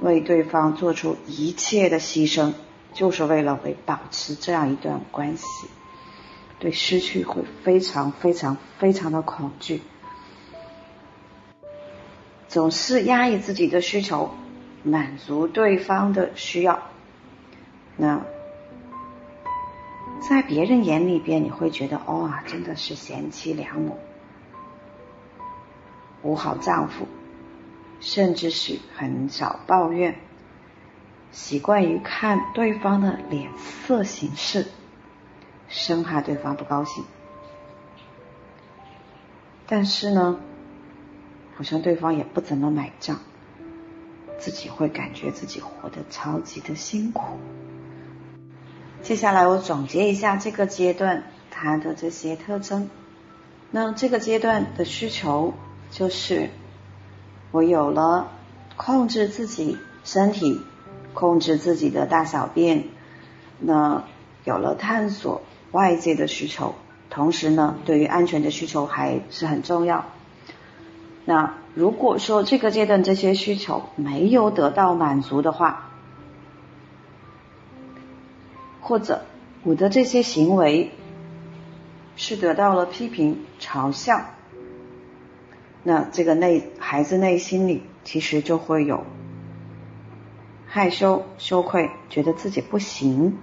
[0.00, 2.52] 为对方做出一切的牺牲，
[2.92, 5.44] 就是为了为保持这样一段关系。
[6.58, 9.80] 对失去会非常非常非常的恐惧，
[12.48, 14.30] 总是压抑自己的需求。
[14.82, 16.80] 满足对方的需要，
[17.98, 18.22] 那
[20.20, 23.98] 在别人眼里边，你会觉得哇，真的是贤妻良母、
[26.22, 27.08] 无好丈夫，
[28.00, 30.20] 甚至是很少抱怨，
[31.32, 34.66] 习惯于看对方的脸色行事，
[35.68, 37.04] 生怕对方不高兴。
[39.66, 40.38] 但是呢，
[41.56, 43.20] 好像对方也不怎么买账。
[44.38, 47.36] 自己会感觉自己活得超级的辛苦。
[49.02, 52.88] 接下来我总结一下这个阶段它的这些特征。
[53.70, 55.54] 那这个阶段的需求
[55.90, 56.50] 就是，
[57.50, 58.28] 我有了
[58.76, 60.60] 控制自己身体、
[61.14, 62.84] 控制自己的大小便，
[63.58, 64.04] 那
[64.44, 66.74] 有了探索外界的需求，
[67.08, 70.04] 同时呢，对于安全的需求还是很重要。
[71.24, 75.89] 那如果说这个阶段这些需求没有得到满足的话，
[78.90, 79.22] 或者
[79.62, 80.90] 我的这些行为
[82.16, 84.24] 是得到了批评、嘲笑，
[85.84, 89.04] 那这个内孩子内心里其实就会有
[90.66, 93.38] 害羞、羞愧，觉得自己不行。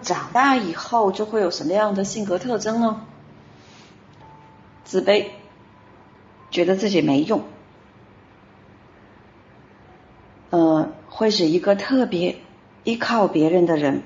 [0.00, 3.04] 长大以后就会有什么样的性格特征呢？
[4.82, 5.26] 自卑。
[6.50, 7.42] 觉得自己没用，
[10.48, 12.36] 呃，会是一个特别
[12.84, 14.02] 依靠别人的人，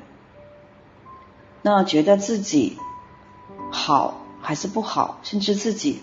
[1.62, 2.78] 那觉得自己
[3.70, 6.00] 好还是不好，甚至自己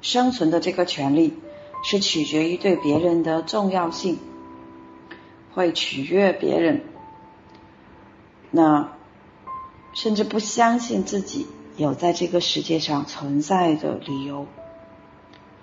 [0.00, 1.34] 生存的这个权利，
[1.82, 4.18] 是取决于对别人的重要性，
[5.54, 6.84] 会取悦别人，
[8.50, 8.92] 那
[9.92, 14.46] 甚至不相信自己有在这个世界上存在的理由，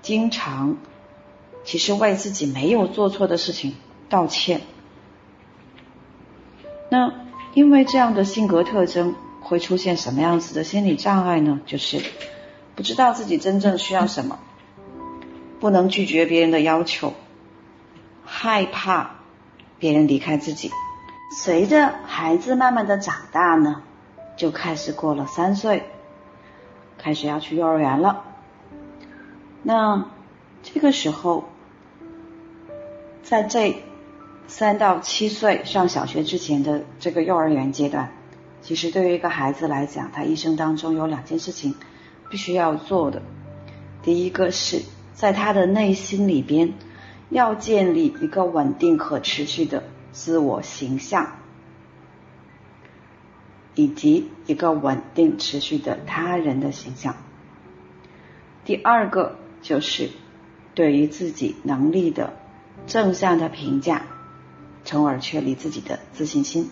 [0.01, 0.77] 经常
[1.63, 3.75] 其实为自己没有做错的事情
[4.09, 4.61] 道歉。
[6.91, 7.11] 那
[7.55, 9.15] 因为这样的性格特征。
[9.43, 11.59] 会出现什么样子的心理障碍呢？
[11.65, 11.99] 就是
[12.75, 14.39] 不知道自己真正需要什么，
[15.59, 17.13] 不能拒绝别人的要求，
[18.23, 19.15] 害怕
[19.77, 20.69] 别人离开自己。
[21.35, 23.81] 随着孩子慢慢的长大呢，
[24.37, 25.89] 就开始过了三岁，
[26.97, 28.23] 开始要去幼儿园了。
[29.63, 30.05] 那
[30.63, 31.49] 这个时候，
[33.23, 33.83] 在这
[34.51, 38.11] 三到七岁上小学之前的这个幼儿园阶段。
[38.61, 41.73] 其实对于一个孩子来讲，他一生当中有两件事情
[42.29, 43.21] 必须要做的。
[44.03, 44.81] 第一个是
[45.13, 46.73] 在他的内心里边
[47.29, 51.37] 要建立一个稳定可持续的自我形象，
[53.73, 57.15] 以及一个稳定持续的他人的形象。
[58.65, 60.09] 第二个就是
[60.75, 62.33] 对于自己能力的
[62.85, 64.05] 正向的评价，
[64.83, 66.69] 从而确立自己的自信心。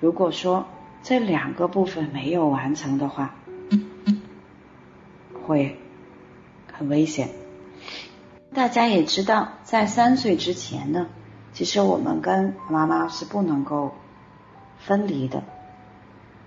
[0.00, 0.66] 如果说，
[1.02, 3.34] 这两个部分没有完成的话，
[5.46, 5.80] 会
[6.72, 7.30] 很危险。
[8.52, 11.06] 大家也知道，在三岁之前呢，
[11.52, 13.94] 其实我们跟妈妈是不能够
[14.78, 15.42] 分离的，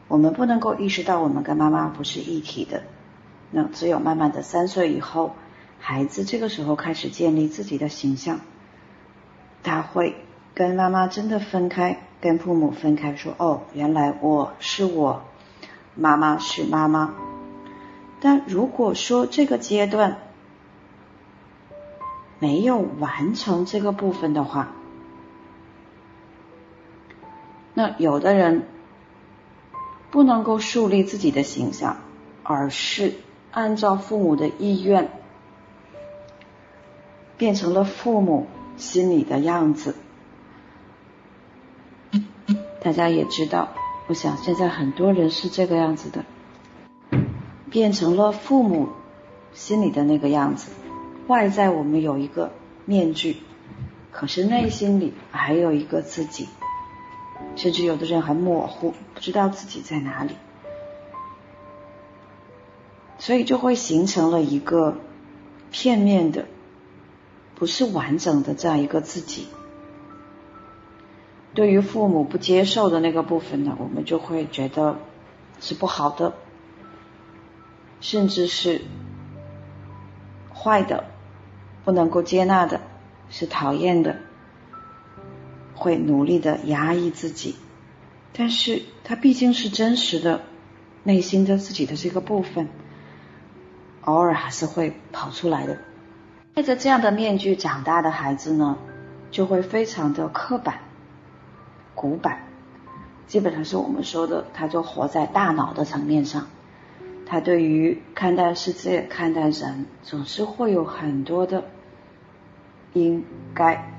[0.08, 2.84] 我们不能够意识到我们跟妈妈不是一体的。
[3.52, 5.36] 那只有慢慢的三岁以后，
[5.80, 8.40] 孩子这个时候开始建立自己的形象，
[9.64, 10.16] 他会
[10.54, 12.00] 跟妈妈真的分开。
[12.22, 15.24] 跟父母分开，说哦，原来我是我，
[15.96, 17.16] 妈妈是妈妈。
[18.20, 20.18] 但如果说这个阶段
[22.38, 24.72] 没有完成这个部分的话，
[27.74, 28.68] 那有的人
[30.12, 31.98] 不能够树立自己的形象，
[32.44, 33.16] 而是
[33.50, 35.10] 按照父母的意愿，
[37.36, 38.46] 变成了父母
[38.78, 39.96] 心里的样子。
[42.92, 43.70] 大家也知道，
[44.08, 46.26] 我想现在很多人是这个样子的，
[47.70, 48.90] 变成了父母
[49.54, 50.72] 心里的那个样子。
[51.28, 52.52] 外在我们有一个
[52.86, 53.38] 面具，
[54.12, 56.50] 可是内心里还有一个自己，
[57.56, 60.36] 甚至有的人很模糊，不知道自己在哪里，
[63.20, 64.98] 所以就会形成了一个
[65.72, 66.46] 片面的，
[67.56, 69.48] 不是完整的这样一个自己。
[71.54, 74.98] 对于父母不接受的那个部分呢，我们就会觉得
[75.60, 76.34] 是不好的，
[78.00, 78.82] 甚至是
[80.54, 81.04] 坏的，
[81.84, 82.80] 不能够接纳的，
[83.30, 84.16] 是讨厌的，
[85.76, 87.56] 会努力的压抑自己。
[88.32, 90.44] 但是他毕竟是真实的
[91.04, 92.70] 内心的自己的这个部分，
[94.06, 95.80] 偶尔还是会跑出来的。
[96.54, 98.78] 戴着这样的面具长大的孩子呢，
[99.32, 100.80] 就会非常的刻板。
[101.94, 102.40] 古板，
[103.28, 106.48] 基本上是我们说的，他就活在大脑的层面上。
[107.26, 111.64] 他对于看待世界、看待人，总是会有很多的
[112.94, 113.24] 应
[113.54, 113.90] 该。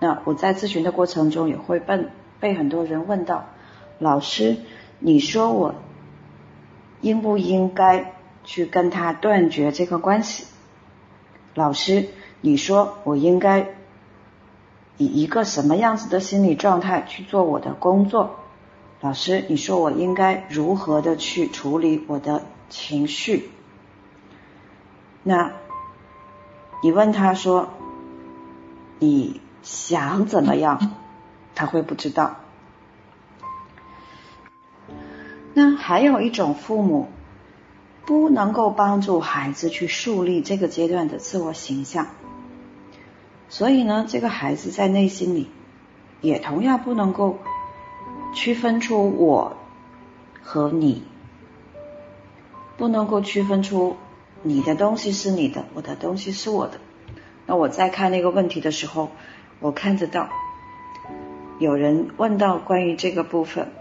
[0.00, 2.06] 那我在咨询的过程中，也会被
[2.38, 3.46] 被很多人问到：
[3.98, 4.56] 老师，
[4.98, 5.74] 你说我
[7.00, 8.12] 应不应该
[8.44, 10.46] 去跟他断绝这个关系？
[11.54, 12.08] 老师，
[12.40, 13.74] 你说我应该？
[15.00, 18.36] 以一个什么样子的心理状态去做我的工作？
[19.00, 23.48] 老师，你说我应该如何的去处理我的情绪？
[25.22, 25.52] 那，
[26.82, 27.70] 你问他说
[28.98, 30.92] 你想怎么样，
[31.54, 32.36] 他会不知道。
[35.54, 37.08] 那还有一种父母
[38.04, 42.08] 不能够帮助孩子去树立这个阶段的自我形象。
[43.50, 45.50] 所以呢，这个孩子在内心里
[46.20, 47.40] 也同样不能够
[48.32, 49.56] 区分出我
[50.40, 51.02] 和你，
[52.76, 53.96] 不能够区分出
[54.44, 56.78] 你的东西是你的，我的东西是我的。
[57.44, 59.10] 那我在看那个问题的时候，
[59.58, 60.28] 我看得到
[61.58, 63.72] 有人问到关于这个部分，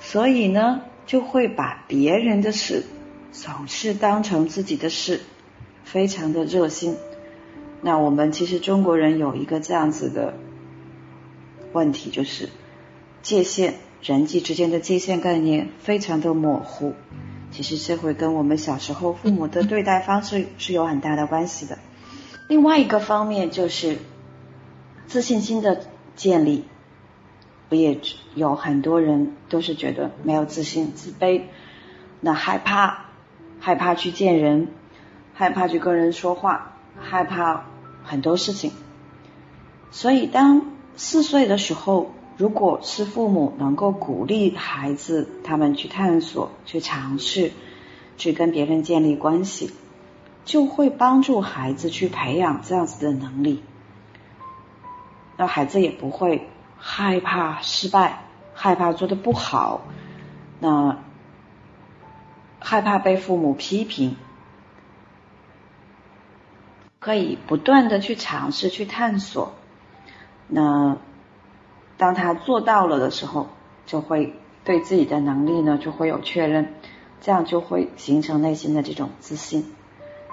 [0.00, 2.84] 所以呢，就会把别人的事
[3.30, 5.20] 总是当成自己的事，
[5.84, 6.96] 非常的热心。
[7.82, 10.34] 那我们其实中国人有一个这样子的
[11.72, 12.48] 问题，就是
[13.22, 16.94] 界限人际之间的界限概念非常的模糊。
[17.50, 21.78] 其实这会跟我们小时候父母的对待方式是有很大的关系的。
[22.48, 23.98] 另外一个方面就是
[25.06, 26.64] 自信心的建立，
[27.68, 27.98] 我也
[28.34, 31.42] 有很多人都是觉得没有自信、自卑，
[32.20, 33.06] 那害怕，
[33.58, 34.68] 害怕去见人，
[35.34, 37.64] 害怕去跟人说话，害怕
[38.04, 38.72] 很多事情。
[39.90, 47.52] 所以当四岁的时候，如果是父母能够鼓励孩子他们去探索、去尝试、
[48.16, 49.72] 去跟别人建立关系，
[50.44, 53.62] 就会帮助孩子去培养这样子的能力。
[55.36, 58.24] 那孩子也不会害怕失败，
[58.54, 59.82] 害怕做的不好，
[60.60, 60.98] 那
[62.58, 64.16] 害怕被父母批评，
[67.00, 69.54] 可以不断的去尝试、去探索。
[70.46, 70.98] 那
[71.96, 73.48] 当他做到了的时候，
[73.86, 74.34] 就会
[74.64, 76.74] 对自己的能力呢就会有确认，
[77.22, 79.72] 这样就会形成内心的这种自信。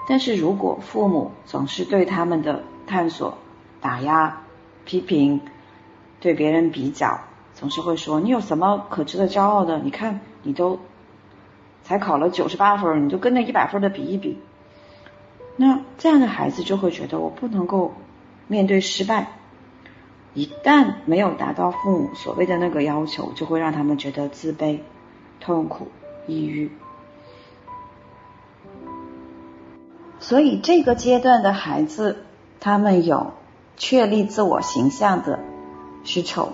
[0.06, 3.38] 但是如果父母总是对他们的探索
[3.80, 4.42] 打压、
[4.84, 5.40] 批评，
[6.20, 7.20] 对别人比较，
[7.54, 9.78] 总是会说你有什么可值得骄傲的？
[9.78, 10.80] 你看你都
[11.82, 14.38] 才考了九十八分，你就跟那一百分的比一比。
[15.60, 17.92] 那这样的孩子就会觉得我不能够
[18.46, 19.32] 面对失败。
[20.32, 24.78] 一旦没有达到父母所谓的那个要求，就会让他们觉得自卑、
[25.40, 25.88] 痛苦、
[26.28, 26.70] 抑郁。
[30.20, 32.24] 所以这个阶段的孩子，
[32.60, 33.32] 他们有
[33.76, 35.40] 确立自我形象的
[36.04, 36.52] 需求，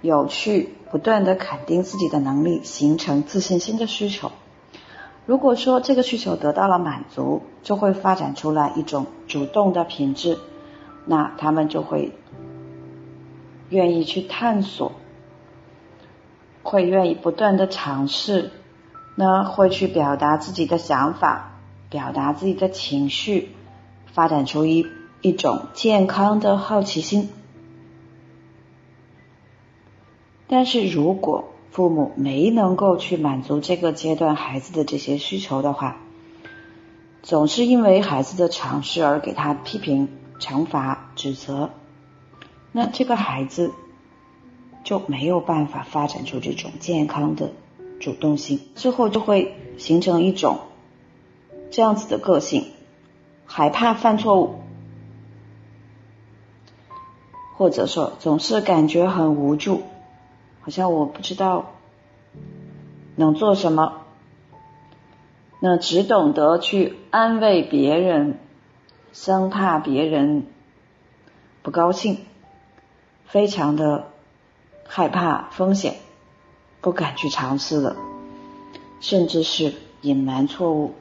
[0.00, 4.32] 有去不断的肯定自己的能力，形成自信心的需求。
[5.26, 10.38] 如果说这个需求得到了满足，就会发展出来一种主动的品质，
[11.04, 12.12] 那他们就会。
[13.68, 14.90] 愿意去探索，
[16.64, 18.50] 会愿意不断的尝试，
[19.14, 21.52] 那会去表达自己的想法，
[21.88, 23.54] 表达自己的情绪，
[24.12, 24.88] 发展出一
[25.20, 27.28] 一种健康的好奇心。
[30.48, 35.96] 但是如果父母没能够去满足这个阶段孩子的这些需求的话，
[37.22, 40.08] 总是因为孩子的尝试而给他批评、
[40.40, 41.70] 惩罚、指责。
[42.72, 43.72] 那这个孩子
[44.84, 47.52] 就没有办法发展出这种健康的
[48.00, 50.58] 主动性，之后就会形成一种
[51.70, 52.66] 这样子的个性，
[53.44, 54.56] 害怕犯错误，
[57.56, 59.82] 或者说总是感觉很无助，
[60.60, 61.72] 好像我不知道
[63.16, 64.02] 能做什么，
[65.60, 68.38] 那只懂得去安慰别人，
[69.12, 70.46] 生怕别人
[71.62, 72.18] 不高兴。
[73.26, 74.08] 非常的
[74.88, 75.94] 害怕风险，
[76.80, 77.96] 不敢去尝试了，
[79.00, 80.94] 甚至是隐瞒错误，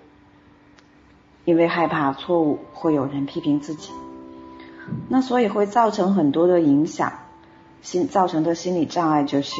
[1.43, 3.91] 因为害怕错误会有人批评自己，
[5.07, 7.13] 那所以会造成很多的影响，
[7.81, 9.53] 心造成的心理障碍就是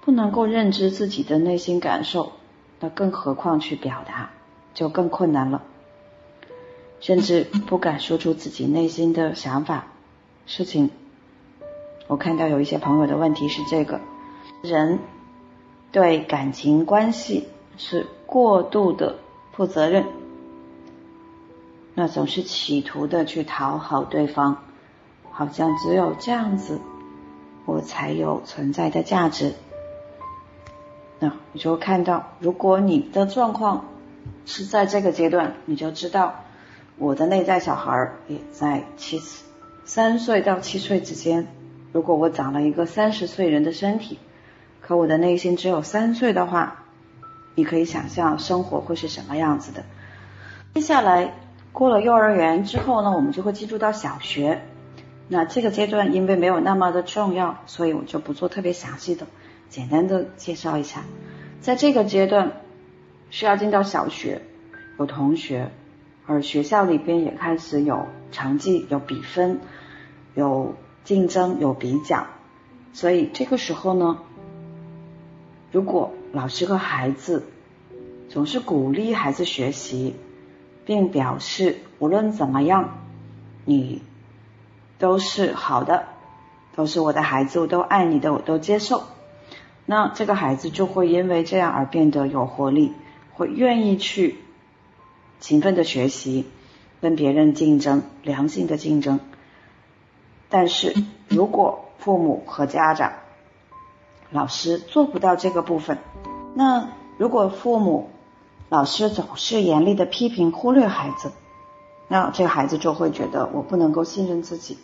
[0.00, 2.32] 不能够认知自己的内心感受，
[2.80, 4.30] 那更何况去表达
[4.74, 5.62] 就更困难了，
[7.00, 9.86] 甚至不敢说出自己内心的想法、
[10.46, 10.90] 事情。
[12.06, 14.00] 我看到有一些朋友的问题是这个：
[14.62, 14.98] 人
[15.92, 19.16] 对感情关系是过度的
[19.52, 20.06] 负责任，
[21.94, 24.62] 那总是企图的去讨好对方，
[25.30, 26.80] 好像只有这样子，
[27.68, 29.52] 我才有存在的价值。
[31.18, 33.84] 那你就看到，如果你的状况
[34.46, 36.36] 是在这个阶段，你就知道
[36.96, 39.20] 我的内在小孩也在七
[39.84, 41.46] 三岁到七岁之间。
[41.92, 44.18] 如果我长了一个三十岁人的身体，
[44.80, 46.84] 可我的内心只有三岁的话，
[47.54, 49.84] 你可以想象生活会是什么样子的。
[50.72, 51.34] 接下来
[51.72, 54.62] 过了幼儿园之后呢，我们就会进入到小学。
[55.28, 59.26] 那这个阶段因为没有那么的重要，所以我就不做特别详细的，
[59.68, 61.04] 简单的介绍一下。
[61.60, 62.60] 在这个阶段
[63.30, 64.42] 需要进到小学，
[64.98, 65.70] 有同学，
[66.26, 69.60] 而学校里边也开始有成绩、有比分、
[70.34, 70.74] 有。
[71.04, 72.26] 竞争有比较，
[72.92, 74.18] 所以这个时候呢，
[75.72, 77.44] 如果老师和孩子
[78.28, 80.16] 总是鼓励孩子学习，
[80.84, 82.98] 并表示无论怎么样，
[83.64, 84.02] 你
[84.98, 86.06] 都是好的，
[86.74, 89.04] 都是我的孩子，我都爱你的，我都接受，
[89.86, 92.92] 那这个孩子就会因为这样而变得有活力，
[93.34, 94.38] 会愿意去
[95.40, 96.46] 勤奋的学习，
[97.00, 99.20] 跟别人竞争，良性的竞争。
[100.48, 100.94] 但是
[101.28, 103.12] 如果父母和家长
[104.30, 105.98] 老师做不到这个部分。
[106.54, 108.10] 那如果父母、
[108.68, 111.32] 老师总是严厉的批评、忽略孩子，
[112.08, 114.78] 那这个孩子就会觉得我不能够信任自己，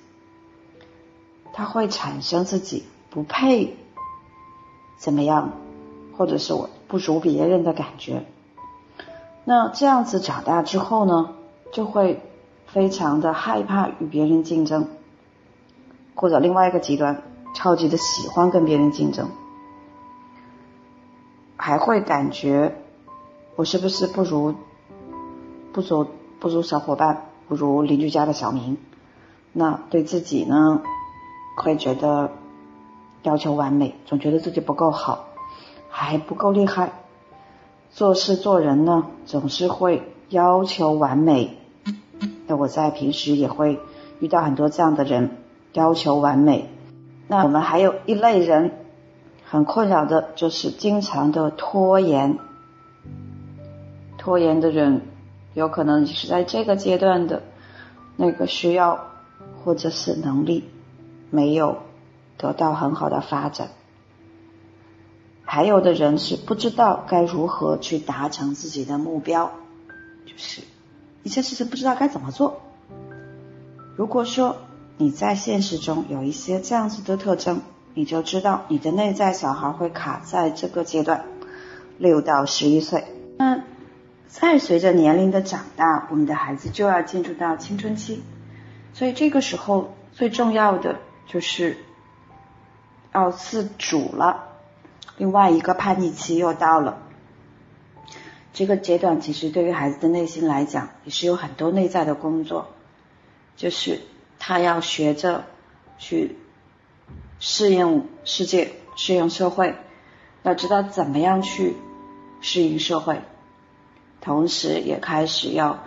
[1.55, 3.79] 他会产生自己不配
[4.99, 5.53] 怎么样，
[6.19, 8.27] 或者是我不如别人的感觉。
[9.45, 11.31] 那这样子长大之后呢，
[11.73, 12.21] 就会
[12.67, 14.89] 非常的害怕与别人竞争，
[16.15, 17.23] 或者另外一个极端，
[17.55, 19.31] 超级的喜欢跟别人竞争，
[21.57, 22.77] 还会感觉
[23.57, 24.55] 我是不是不如
[25.73, 26.07] 不如。
[26.41, 28.77] 不如小伙伴，不如邻居家的小明。
[29.55, 30.83] 那对自己呢，
[31.57, 32.31] 会觉得
[33.23, 35.29] 要求完美，总觉得自己不够好，
[35.89, 36.93] 还不够厉害。
[37.91, 41.59] 做事做人呢，总是会要求完美。
[42.47, 43.81] 那我在平时也会
[44.21, 45.37] 遇到很多这样的人，
[45.73, 46.69] 要求完美。
[47.29, 48.73] 那我们还有一类人
[49.45, 52.39] 很困扰的，就是经常的拖延。
[54.19, 55.03] 拖延的人。
[55.55, 57.41] 有可能是在这个阶段的
[58.17, 59.07] 那个需要
[59.63, 60.65] 或者是能力
[61.35, 61.79] 没有
[62.39, 63.71] 得到很好的发展，
[65.45, 69.51] 还有的人是不知道该如何去达成自己的目标，
[70.25, 70.63] 就是
[71.25, 72.61] 一些事情不知道该怎么做。
[73.97, 74.59] 如果说
[74.97, 77.63] 你在现实中有一些这样子的特征，
[77.95, 81.25] 你就知道你的内在小孩会卡在这个阶段，
[81.99, 83.05] 六到十一岁。
[83.39, 83.65] 那
[84.29, 88.23] 再随着年龄的长大，我们的孩子就要进入到青春期，
[88.93, 90.97] 所以这个时候最重要的
[91.27, 91.79] 就是
[93.13, 94.51] 要自主了。
[95.17, 96.99] 另外一个叛逆期又到了，
[98.53, 102.69] 这个阶段其实对于孩子的内心来讲，也是有很多内在的工作，
[103.57, 104.01] 就是
[104.39, 105.45] 他要学着
[105.99, 106.37] 去
[107.39, 109.77] 适应世界、适应社会，
[110.43, 111.77] 要知道怎么样去
[112.41, 113.21] 适应社会。
[114.21, 115.85] 同时也开始要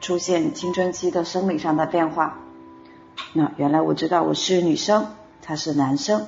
[0.00, 2.38] 出现青春期的生理上的变化。
[3.32, 6.26] 那原来我知道我是女生，他是男生，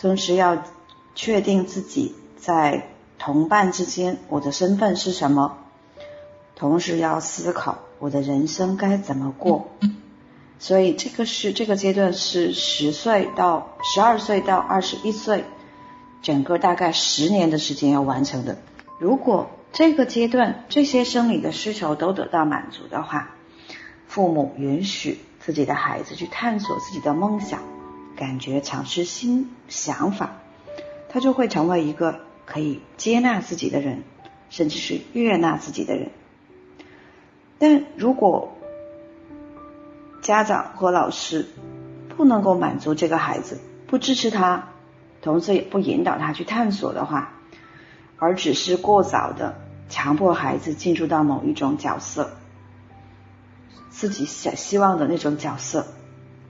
[0.00, 0.62] 同时要
[1.14, 2.88] 确定自己在
[3.18, 5.58] 同伴之间我的身份是什么，
[6.54, 9.70] 同时要思考我的人生该怎么过。
[10.58, 15.44] 所以这个是这个阶段是十岁到十二岁到二十一岁，
[16.22, 18.56] 整个大概十年的时间要完成的。
[19.00, 23.34] 如果这个阶段，这些生理的需求都得到满足的话，
[24.06, 27.60] 父母允许自己的孩子去探索自己的梦想，
[28.16, 30.36] 感觉尝试新想法，
[31.10, 34.04] 他就会成为一个可以接纳自己的人，
[34.48, 36.10] 甚至是悦纳自己的人。
[37.58, 38.56] 但如果
[40.22, 41.46] 家长和老师
[42.16, 44.68] 不能够满足这个孩子，不支持他，
[45.20, 47.34] 同时也不引导他去探索的话，
[48.18, 49.60] 而只是过早的。
[49.86, 52.38] 强迫孩子进入到某一种角色，
[54.04, 55.86] 自己想希望的那种角色，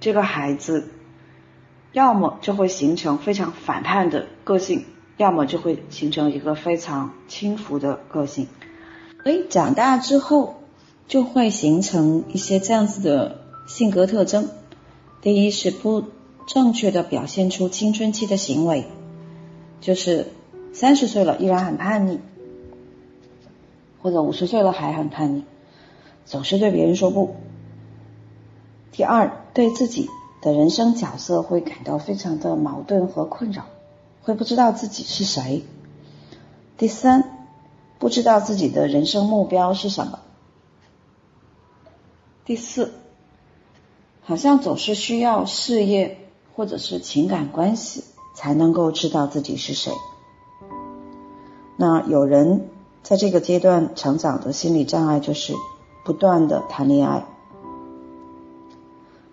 [0.01, 0.89] 这个孩子
[1.93, 4.87] 要么就会形成非常反叛的个性，
[5.19, 8.49] 要么就会形成一个非常轻浮的个性。
[9.23, 10.65] 所以长大之后
[11.07, 14.49] 就会形成一些这样子的性格特征。
[15.23, 16.07] 第一是不
[16.49, 18.85] 正确的表现出青春期的行为，
[19.81, 20.27] 就是
[20.73, 22.19] 三十岁了依然很叛逆。
[24.03, 25.45] 或者五十岁了还很叛逆，
[26.25, 27.37] 总是对别人说不。
[28.97, 30.09] 第二，对自己
[30.41, 33.65] 的人生角色会感到非常的矛盾和困扰，
[34.23, 35.65] 会不知道自己是谁。
[36.79, 37.47] 第三，
[37.99, 40.21] 不知道自己的人生目标是什么。
[42.45, 42.93] 第四，
[44.23, 49.93] 好像总是需要事业或者是情感关系才能够知道自己是谁。
[51.77, 52.71] 那有人。
[53.05, 55.53] 在这个阶段成长的心理障碍就是
[56.07, 57.27] 不断的谈恋爱，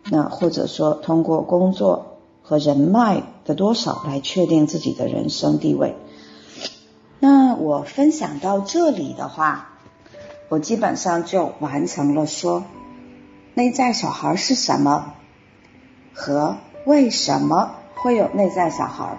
[0.06, 5.95] 那或者说通过工作和人脉的多少来确定自己的人生地位。
[7.20, 9.70] 那我分享到这里的话，
[10.49, 12.64] 我基本上就完成了说
[13.54, 15.14] 内在小孩是什么
[16.14, 19.18] 和为什么会有内在小孩。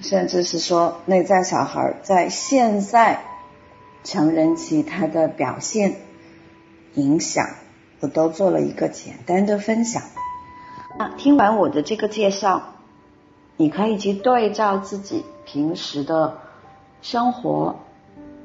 [0.00, 3.24] 甚至是说内在小孩在现在
[4.04, 5.96] 成人期他的表现
[6.94, 7.48] 影响，
[8.00, 10.02] 我都做了一个简单的分享。
[10.98, 12.62] 那听完我的这个介绍，
[13.56, 16.38] 你可以去对照自己平时的
[17.02, 17.76] 生活、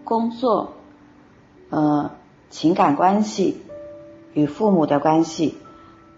[0.04, 0.74] 工作、
[1.70, 2.12] 呃
[2.50, 3.62] 情感关系、
[4.34, 5.58] 与父母的关系、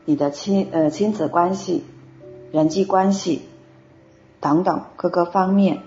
[0.06, 1.86] 你的亲呃亲子关系、
[2.52, 3.44] 人际关系。
[4.40, 5.84] 等等各个方面，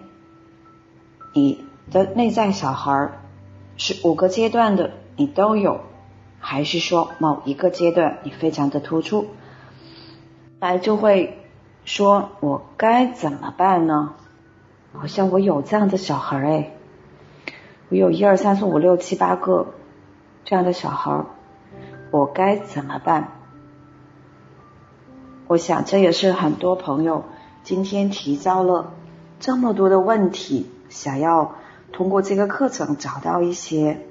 [1.35, 3.11] 你的内在小孩
[3.77, 5.81] 是五个阶段的，你都有，
[6.49, 9.27] 还是说某一个阶段你非常的突出，
[10.61, 11.41] 来就会
[11.85, 14.15] 说我该怎么办呢？
[14.93, 16.71] 好像我有这样的小孩哎，
[17.89, 19.75] 我有一二三四五六七八个
[20.45, 21.25] 这样的小孩，
[22.13, 23.33] 我该怎么办？
[25.49, 27.25] 我想这也是很多朋友
[27.65, 28.93] 今天提交了
[29.41, 31.57] 这么多的问题，想要
[31.93, 34.07] 通过这个课程找到一些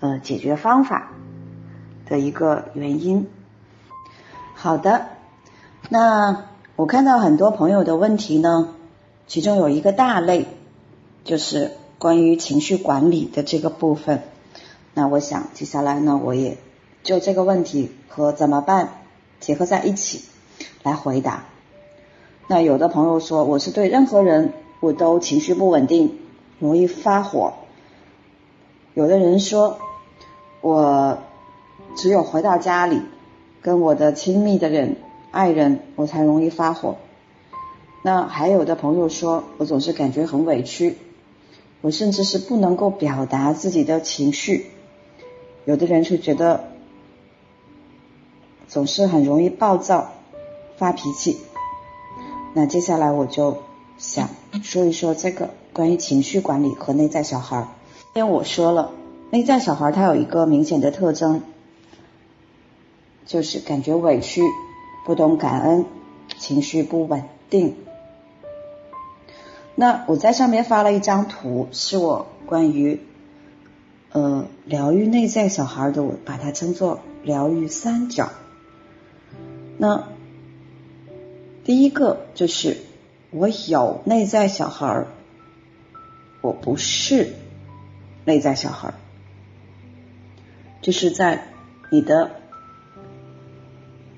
[0.00, 1.12] 呃解决方法
[2.06, 3.28] 的一个原因。
[4.54, 5.06] 好的，
[5.88, 6.46] 那
[6.76, 8.74] 我看到很多朋友的问题呢，
[9.26, 10.46] 其中有一个大类
[11.24, 14.22] 就是关于情绪管理的这个部分。
[14.94, 16.58] 那我想接下来呢，我也
[17.02, 18.94] 就这个问题和怎么办。
[19.40, 20.24] 结合在一起
[20.82, 21.44] 来回答。
[22.46, 26.18] 那有的朋友说，我是对任何人我都情绪不稳定，
[26.58, 27.54] 容易发火。
[28.92, 29.78] 有的人说，
[30.60, 31.18] 我
[31.96, 33.02] 只有回到家里
[33.62, 34.96] 跟我的亲密的人、
[35.30, 36.96] 爱人，我才容易发火。
[38.02, 40.96] 那还有的朋友说，我总是感觉很委屈，
[41.80, 44.66] 我甚至是不能够表达自己的情绪。
[45.64, 46.64] 有的人就觉得。
[48.68, 50.12] 总是很容易暴躁、
[50.76, 51.38] 发脾气。
[52.54, 53.64] 那接下来我就
[53.98, 54.28] 想
[54.62, 57.66] 说一说这个关于情绪管理和内在小孩。
[58.14, 58.92] 因为我说了，
[59.30, 61.42] 内在小孩他有一个明显的特征，
[63.26, 64.42] 就是感觉委屈、
[65.06, 65.86] 不懂感恩、
[66.36, 67.76] 情绪不稳定。
[69.76, 73.00] 那我在上面发了一张图，是我关于
[74.10, 78.30] 呃疗愈内在小孩的，我把它称作疗愈三角。
[79.78, 80.08] 那
[81.64, 82.78] 第一个就是
[83.30, 85.06] 我有内在小孩
[86.40, 87.32] 我不是
[88.24, 88.92] 内在小孩
[90.80, 91.52] 就是在
[91.90, 92.30] 你的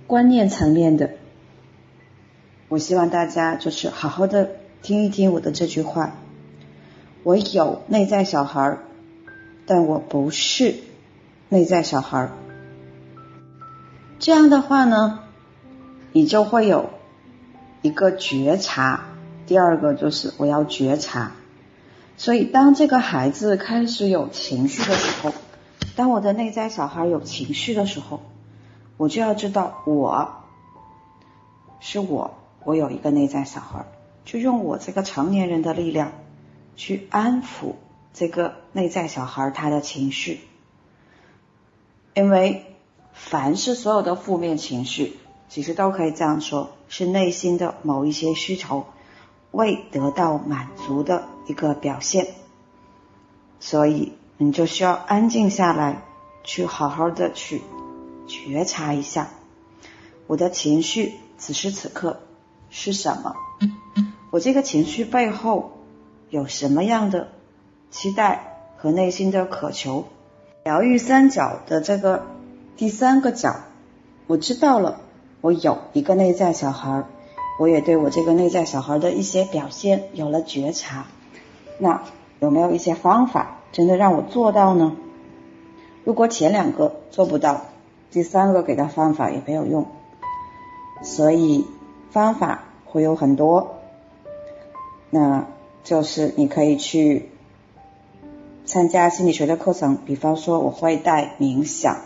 [0.06, 1.10] 观念层面的。
[2.68, 4.50] 我希望大家就是好好的
[4.80, 6.14] 听一听我的这句话：
[7.22, 8.78] 我有内在小孩儿
[9.66, 10.76] 但我不是
[11.48, 12.32] 内在小孩儿
[14.18, 15.20] 这样的话呢？
[16.12, 16.90] 你就会有
[17.80, 19.04] 一个觉察，
[19.46, 21.32] 第二个就是我要觉察。
[22.16, 25.32] 所以当这个孩子开始有情绪的时候，
[25.96, 28.20] 当我的内在小孩有情绪的时候，
[28.96, 30.32] 我就要知道我
[31.80, 32.34] 是我，
[32.64, 33.84] 我有一个内在小孩，
[34.24, 36.12] 就用我这个成年人的力量
[36.76, 37.74] 去安抚
[38.14, 40.40] 这个内在小孩他的情绪，
[42.14, 42.76] 因为
[43.12, 45.18] 凡是所有的负面情绪。
[45.48, 48.86] 其实都可以这样说，是内心的某一些需求
[49.50, 52.28] 未得到满足的一个表现，
[53.60, 56.02] 所以你就需要安静下来，
[56.42, 57.62] 去好好的去
[58.26, 59.28] 觉察一下，
[60.26, 62.18] 我的情绪此时此刻
[62.68, 63.36] 是什么？
[64.32, 65.78] 我这个情绪背后
[66.28, 67.28] 有什么样的
[67.92, 70.06] 期待和内心的渴求？
[70.64, 72.26] 疗愈三角的这个
[72.76, 73.60] 第三个角，
[74.26, 75.00] 我知道了。
[75.40, 77.04] 我有一个内在小孩，
[77.60, 81.06] 我也对我这个内在小孩的一些表现有了觉察。
[81.78, 82.02] 那
[82.40, 84.96] 有没有一些方法真的让我做到呢？
[86.04, 87.66] 如果前两个做不到，
[88.10, 89.86] 第三个给的方法也没有用。
[91.02, 91.66] 所以
[92.10, 93.76] 方法会有很多，
[95.10, 95.46] 那
[95.82, 97.30] 就是你可以去
[98.64, 101.96] 参加心理学的课程，比方说我会带冥想。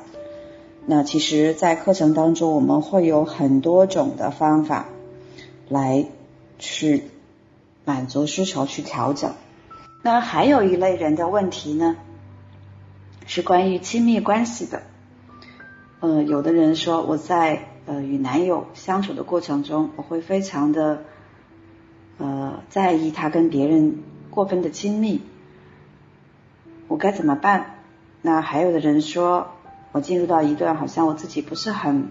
[0.86, 4.86] 那其实，在课程当中，我们会有很多种的方法
[5.68, 6.06] 来
[6.58, 7.10] 去
[7.84, 9.32] 满足需求、去调整。
[10.06, 11.96] 那还有一类人的问题呢，
[13.26, 14.82] 是关于亲密关系的。
[15.98, 21.02] 呃，有的人说，我在呃与男友相处的过程中，我会非常的
[22.18, 25.22] 呃在意他跟别人过分的亲密，
[26.86, 27.74] 我该怎么办？
[28.22, 29.48] 那还有的人说。
[29.90, 32.10] 我进入到一段好像我自己不是很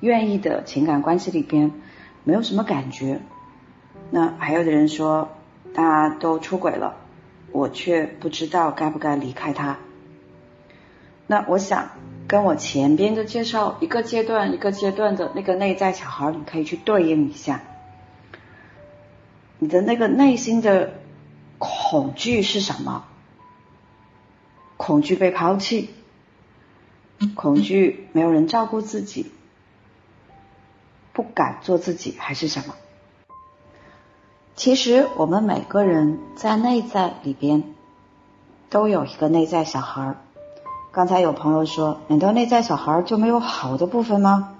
[0.00, 1.70] 愿意的情感关系里边，
[2.24, 3.20] 没有什么感觉。
[4.10, 5.28] 那还有的人说，
[5.72, 6.96] 大家都出轨了，
[7.56, 9.78] 我却不知道该不该离开他。
[11.26, 11.92] 那我想
[12.28, 17.62] 跟我前边的介绍一个阶段一个阶段的那个内在小孩，你可以去对应一下，
[19.58, 20.92] 你的那个内心的
[21.56, 23.06] 恐惧是什么？
[24.76, 25.90] 恐惧被抛弃。
[27.34, 29.32] 恐惧没有人照顾自己，
[31.14, 32.74] 不敢做自己，还是什么？
[34.56, 37.62] 其实我们每个人在内在里边
[38.70, 40.14] 都有一个内在小孩。
[40.92, 44.54] 刚才有朋友说，难道内在小孩就没有好的部分吗？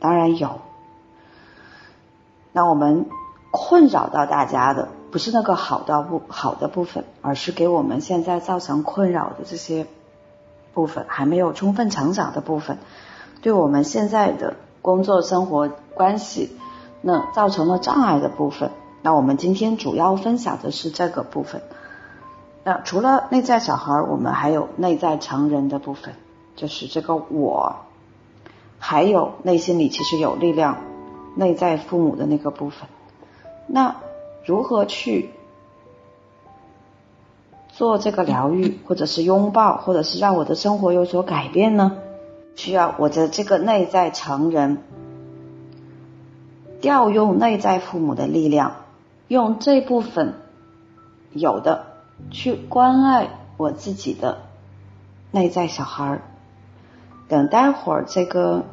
[0.00, 0.60] 当然有。
[2.52, 3.04] 那我们
[3.50, 9.86] 困扰到大家的不是那个好的不好的部分，而是给我们现在造成困扰的这些
[10.72, 12.78] 部分，还没有充分成长的部分，
[13.42, 16.56] 对我们现在的工作、生活、关系，
[17.02, 18.70] 那造成了障碍的部分。
[19.02, 21.62] 那我们今天主要分享的是这个部分。
[22.64, 26.14] 那除了内在小孩，我们还有内在成人的部分，
[26.56, 27.76] 就是这个我，
[28.78, 30.78] 还有内心里其实有力量，
[31.34, 32.88] 内在父母的那个部分。
[33.66, 33.96] 那
[34.44, 35.30] 如何去
[37.68, 41.96] 做这个疗愈，或者是拥抱，或者是让我的生活有所改变呢？
[42.56, 44.78] 需要我的这个内在成人
[46.80, 48.74] 调用内在父母的力量，
[49.28, 50.34] 用这部分
[51.32, 51.86] 有的。
[52.32, 54.38] 去关爱我自己的
[55.30, 56.22] 内在小孩儿。
[57.28, 58.64] 等待会儿这个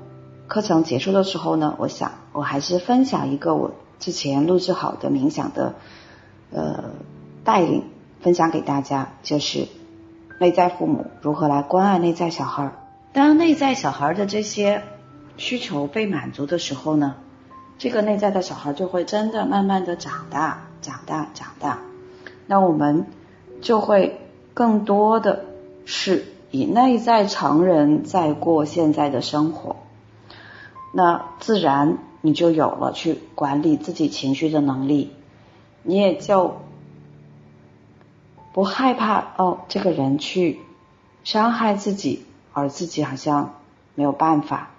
[0.47, 5.75] 课程结束的时候呢，我想我还是分享一个我之前录制好的冥想的
[6.51, 6.85] 呃
[7.43, 7.83] 带领，
[8.21, 9.67] 分享给大家，就是
[10.39, 12.71] 内在父母如何来关爱内在小孩儿。
[13.13, 14.81] 当内在小孩的这些
[15.37, 17.13] 需求被满足的时候呢，
[17.77, 21.79] 这个内在的小孩就会真的慢慢的长大，长大，长大。
[22.47, 23.05] 那我们。
[23.61, 24.19] 就会
[24.53, 25.45] 更多的
[25.85, 29.77] 是以内在成人在过现在的生活，
[30.93, 35.13] 那自然你就有了去管理自己情绪的能力，
[35.81, 36.57] 你也就
[38.53, 40.59] 不害怕哦，这个人去
[41.23, 43.55] 伤害自己，而自己好像
[43.95, 44.71] 没有办法，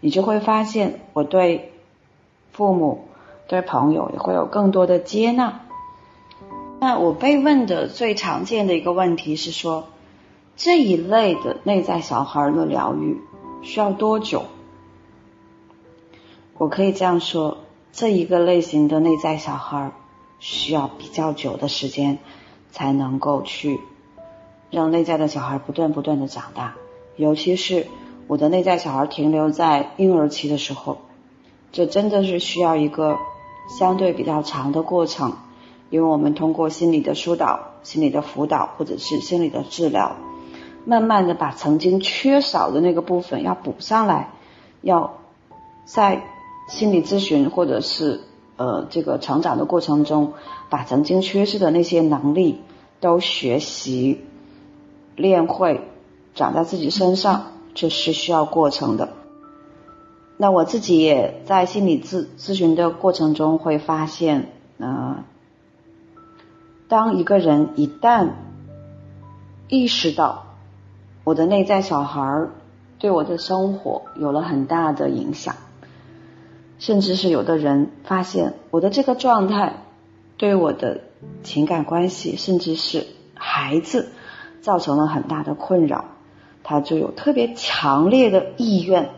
[0.00, 1.73] 你就会发现我对
[2.54, 3.08] 父母、
[3.48, 5.60] 对朋友也会有更多的接纳。
[6.80, 9.88] 那我被问的最常见的一个问题是说，
[10.56, 13.20] 这一类的内在小孩的疗愈
[13.62, 14.44] 需要多久？
[16.56, 17.58] 我可以这样说，
[17.92, 19.90] 这一个类型的内在小孩
[20.38, 22.18] 需要比较久的时间
[22.70, 23.80] 才能够去
[24.70, 26.76] 让内在的小孩不断不断的长大，
[27.16, 27.88] 尤其是
[28.28, 30.98] 我的内在小孩停留在婴儿期的时候，
[31.74, 33.18] 这真的是需要一个
[33.68, 35.32] 相对比较长的过程。
[35.90, 40.16] 因为我们通过心理的疏导、心理的辅导或者是心理的治疗，
[40.84, 44.30] 慢慢的把曾经缺少的那个部分要补上来，
[44.82, 45.18] 要
[45.84, 46.24] 在
[46.68, 48.22] 心理咨询或者是
[48.56, 50.32] 呃这个成长的过程中，
[50.68, 52.60] 把曾经缺失的那些能力
[52.98, 54.20] 都学习
[55.14, 55.80] 练会，
[56.34, 59.12] 长在自己身上，这是需要过程的。
[60.36, 65.24] 那我自己也在心理咨咨询的过程中会发现，呃。
[66.86, 68.32] 当一个人一旦
[69.68, 70.54] 意识到
[71.24, 72.48] 我的内在小孩
[72.98, 75.56] 对我的生活有了很大的影响，
[76.78, 79.82] 甚至是有的人发现我的这个状态
[80.36, 81.00] 对我的
[81.42, 84.10] 情感关系，甚至是孩子
[84.60, 86.04] 造成了很大的困扰，
[86.62, 89.10] 他就有特别强烈的意愿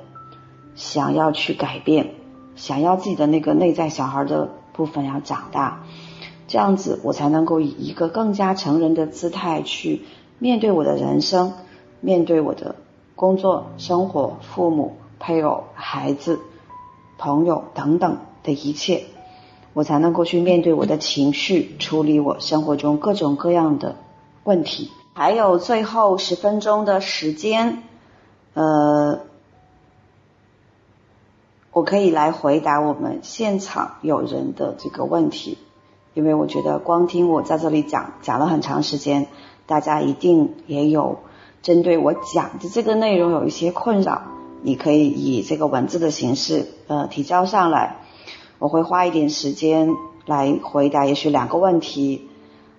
[0.76, 2.14] 想要去改变，
[2.54, 5.82] 想要自己的那个内在小孩的部分要长大。
[6.46, 10.02] 这样子，我才能够以一个更加成人的姿态去
[10.38, 11.54] 面对我的人生，
[12.00, 12.76] 面对我的
[13.16, 16.38] 工作、生活、父母、配偶、孩子、
[17.18, 19.06] 朋友等等的一切，
[19.72, 23.96] 我才能够去面对我的情绪，处理我生活中各种各样的
[24.44, 24.90] 问题。
[25.14, 27.82] 还有最后十分钟的时间，
[28.54, 29.20] 呃，
[31.76, 35.58] 我可以来回答我们现场有人的这个问题。
[36.14, 39.26] 因为我觉得光听我在这里讲讲了很长时间，
[39.66, 41.18] 大家一定也有
[41.60, 44.22] 针对我讲的这个内容有一些困扰，
[44.62, 47.98] 你可以以这个文字的形式呃提交上来，
[48.58, 49.90] 我会花一点时间
[50.24, 52.30] 来回答，也许两个问题。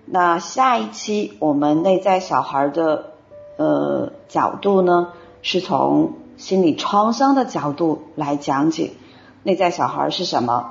[0.06, 3.12] 那下一期我们内在小孩的
[3.58, 8.92] 呃角度呢，是从心理创伤的角度来讲解
[9.42, 10.70] 内在小孩是什么，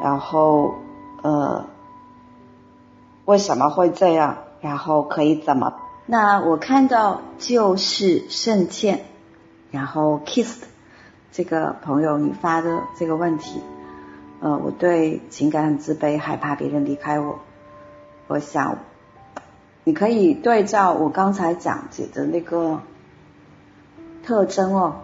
[0.00, 0.74] 然后
[1.22, 1.66] 呃。
[3.24, 4.38] 为什么会这样？
[4.62, 5.74] 然后可以怎么？
[6.06, 9.04] 那我看到就是圣倩，
[9.70, 10.62] 然后 kissed
[11.30, 13.60] 这个朋友你发的这个问题，
[14.40, 17.38] 呃，我对情感很自卑，害怕别人离开我。
[18.28, 18.78] 我想
[19.84, 22.80] 你可以对照我刚才讲解的那个
[24.28, 24.96] 特征哦，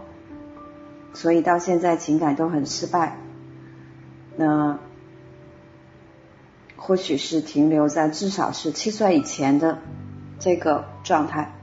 [1.14, 3.16] 所以到现在情感都很失败。
[4.37, 4.79] 那。
[6.77, 9.79] 或许是停留在至少是七岁以前的
[10.39, 11.55] 这个状态。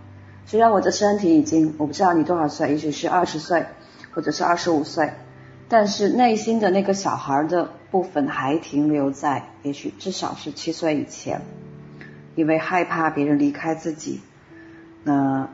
[0.47, 3.67] 虽然我的身体已经，我不知道你多少岁，也许是二十岁，
[4.15, 5.13] 或者是二十五岁，
[5.69, 11.43] 但是内心的那个小孩的部分还停留在，也许至少是七岁以前，
[12.33, 14.21] 因为害怕别人离开自己，
[15.03, 15.49] 那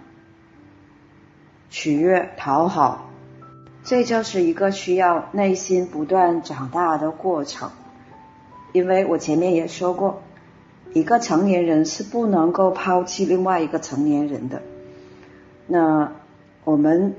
[1.69, 3.09] 取悦讨好，
[3.83, 7.71] 这就是一个需要内心不断长大的过程。
[8.73, 10.21] 因为我前面也说过，
[10.93, 14.61] 一个成年人是不能够抛弃另外一个成年人的。
[15.65, 16.11] 那
[16.63, 17.15] 我们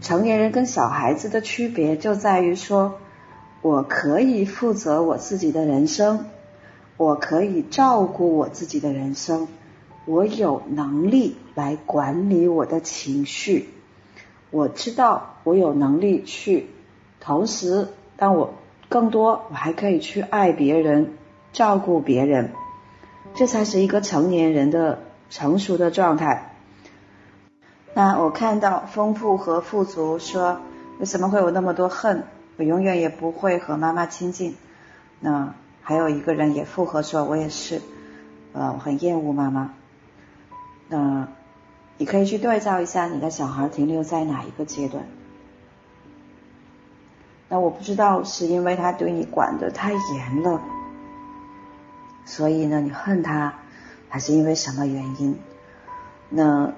[0.00, 2.94] 成年人跟小孩子的区别就在于说，
[3.62, 6.26] 我可以负责我自己的人生，
[6.96, 9.48] 我可以照顾我自己的人生，
[10.04, 13.68] 我有能力来管理我的情绪，
[14.50, 16.70] 我知道我有能力去，
[17.20, 18.54] 同时，当我
[18.88, 21.14] 更多，我还可以去爱别人，
[21.52, 22.52] 照顾别人，
[23.34, 26.54] 这才是一个成年人的成熟的状态。
[27.94, 30.60] 那我看到丰富和富足说，
[30.98, 32.24] 为什么会有那么多恨？
[32.56, 34.56] 我永远也不会和妈妈亲近。
[35.20, 37.82] 那还有一个人也附和说，我也是，
[38.52, 39.74] 呃，我很厌恶妈妈。
[40.88, 41.28] 那
[41.98, 45.04] 你可以去对照一下你的小孩停留在哪一个阶段。
[47.50, 50.62] 那我不知道是因为他对你管的太严了，
[52.24, 53.58] 所以呢你恨他，
[54.08, 55.36] 还是因为什么原因？
[56.30, 56.72] 那。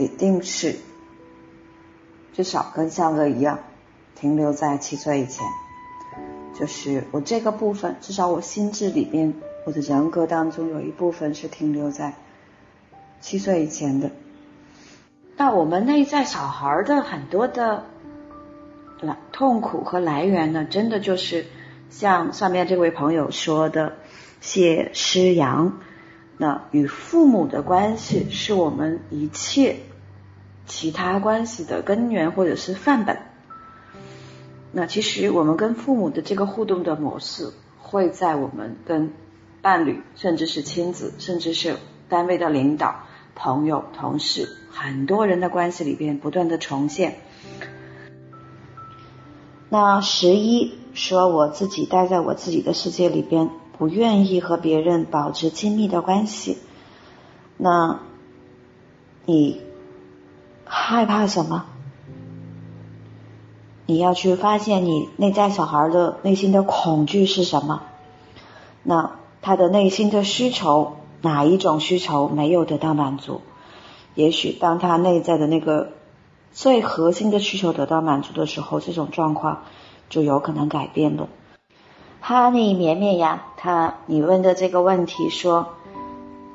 [0.00, 0.76] 一定是
[2.32, 3.58] 至少跟向哥一样，
[4.14, 5.44] 停留在七岁以前。
[6.54, 9.34] 就是我这个部分，至少我心智里边，
[9.64, 12.14] 我的人格当中有一部分是停留在
[13.20, 14.12] 七岁以前的。
[15.38, 17.84] 那我们内在小孩的很多的
[19.00, 21.46] 来痛苦和来源呢，真的就是
[21.90, 23.94] 像上面这位朋友说的，
[24.40, 25.78] 谢师阳。
[26.36, 29.76] 那与父母的关系是我们一切
[30.66, 33.18] 其他关系的根源或者是范本。
[34.72, 39.12] 那其实我们跟父母的这个互动的模式，会在我们跟
[39.62, 41.76] 伴侣，甚至是亲子，甚至是
[42.08, 43.04] 单位的领导、
[43.38, 47.20] 朋友、同事，很多人的关系里边不断的重现。
[49.70, 53.48] 那十一说我自己待在我自己的世界里边。
[53.78, 56.58] 不愿意和别人保持亲密的关系，
[57.56, 58.00] 那
[59.24, 59.60] 你
[60.64, 61.66] 害怕什么？
[63.86, 67.82] 你要去发现你内在小孩的内心的恐惧是什么？
[68.82, 73.40] 那他的内心的需求哪一种需求没有得到满足？
[74.14, 75.90] 也许当他内在的那个
[76.52, 79.62] 最核心的需求得到满足的时候，这种状况
[80.08, 81.28] 就有可能改变了。
[82.20, 85.68] 哈尼绵绵呀，他你问的这个问题说，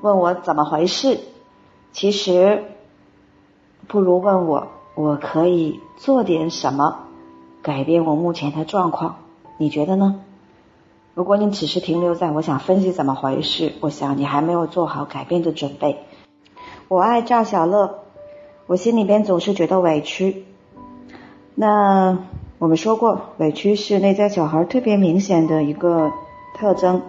[0.02, 1.20] 问我怎么回事？
[1.94, 2.66] 其实
[3.88, 7.08] 不如问我，我可以做点什么
[7.62, 9.18] 改变我目前的状况？
[9.58, 10.20] 你觉得呢？
[11.14, 16.00] 如果你只是停留在我想分析怎么回事，我想你还没有做好改变的准备。
[16.88, 18.00] 我爱赵小乐，
[18.68, 20.46] 我心里边总是觉得委屈。
[21.56, 22.18] 那。
[22.60, 26.14] 我们说过，委屈是内在小孩特别明显的一个
[26.56, 27.02] 特征，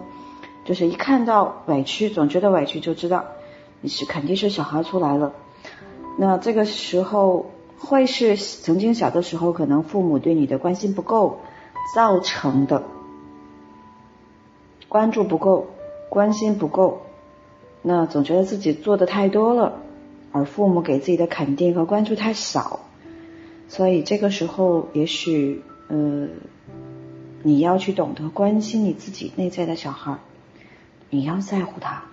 [0.65, 3.23] 就是一看到委屈，总觉得委屈，就知道
[3.79, 5.31] 你是肯定是小孩出来了。
[6.17, 7.45] 那这个时候
[7.79, 11.39] 会是曾经小的时候，可能父母对你的关心不够
[11.95, 12.83] 造成的，
[14.95, 15.67] 关注不够，
[16.07, 17.01] 关心不够，
[17.81, 19.73] 那总觉得自己做的太多了，
[20.31, 22.79] 而父母给自己的肯定和关注太少。
[23.67, 26.29] 所以这个时候，也许呃，
[27.43, 30.19] 你要去懂得关心你自己内在的小孩，
[31.09, 32.03] 你要在乎他。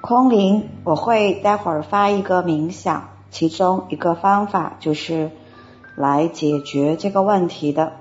[0.00, 5.30] 空灵，我会待会儿发一个冥想，其中一个方法就是
[5.94, 7.92] 来解决这个问题的。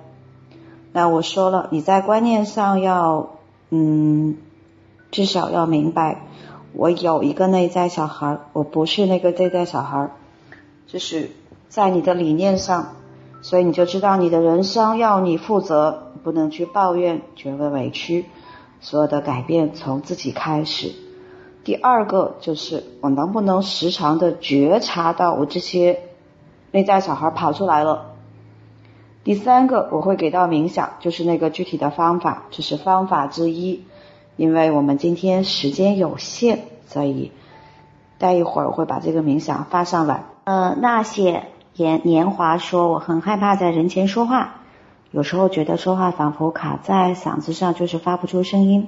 [0.94, 3.32] 那我说了，你在观念上要
[3.70, 4.38] 嗯，
[5.12, 6.22] 至少要明白，
[6.74, 10.12] 我有一个内在小孩，我不是那个内在小孩，
[10.88, 11.32] 就是。
[11.70, 12.96] 在你的理念上，
[13.44, 18.26] 所以你就知道你的人生要你负责，不能去抱怨、觉得委屈。
[18.82, 20.92] 所有的改变从自己开始。
[21.64, 26.00] 第二个就是我能不能时常的觉察到我这些
[26.72, 28.09] 内在小孩跑出来了。
[29.30, 33.84] 第三个我会给到冥想，就是那个具体的方法，这是方法之一。
[34.38, 37.32] 因为我们今天时间有限，所以
[38.18, 40.24] 待一会儿我会把这个冥想发上来。
[40.46, 41.44] 呃，那些。
[41.76, 44.62] 年年华说：“我很害怕在人前说话，
[45.12, 48.88] 有时候觉得说话仿佛卡在嗓子上，就是发不出声音。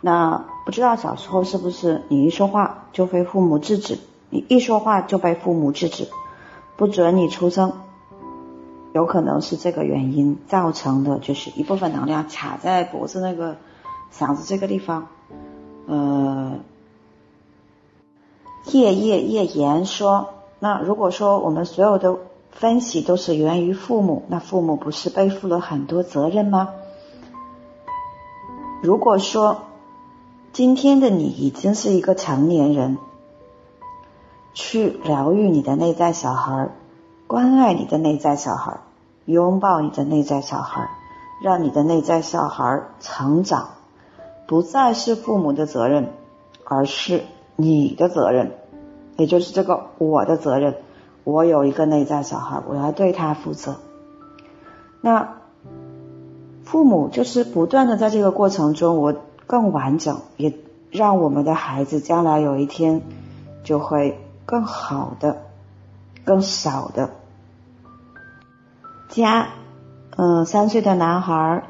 [0.00, 6.08] 那不知道小时候是不是你一说话就被父母制止，你一说话就被父母制止，
[6.76, 7.74] 不准你出声，
[8.92, 13.56] 有可能是这个原因造成的，就是一部分能量卡在脖子那个
[14.12, 15.08] 嗓子这个地方。
[15.86, 16.58] 呃，
[18.66, 22.18] 叶叶叶言说，那如果说我们所有的
[22.50, 26.68] 分析都是源于父母，那父母不是背负了很多责任吗？
[28.82, 29.62] 如果说
[30.52, 32.98] 今天的你已经是一个成年人，
[34.52, 36.68] 去疗愈你的内在小孩，
[37.32, 38.80] 关爱你的内在小孩，
[39.24, 40.90] 拥抱你的内在小孩，
[41.42, 43.70] 让你的内在小孩成长，
[44.46, 46.12] 不再是父母的责任，
[46.62, 47.22] 而是
[47.56, 48.52] 你的责任，
[49.16, 50.74] 也就是这个我的责任。
[51.24, 53.76] 我有一个内在小孩，我要对他负责。
[55.00, 55.36] 那。
[56.64, 59.14] 父母就是不断的在这个过程中，我
[59.46, 60.52] 更完整，也
[60.90, 63.00] 让我们的孩子将来有一天
[63.64, 65.38] 就会更好的、
[66.26, 67.08] 更少的。
[69.12, 69.48] 家，
[70.16, 71.64] 嗯，三岁的男孩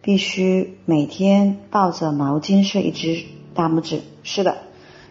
[0.00, 3.24] 必须每天抱着毛巾睡一只
[3.54, 4.02] 大拇指。
[4.24, 4.56] 是的，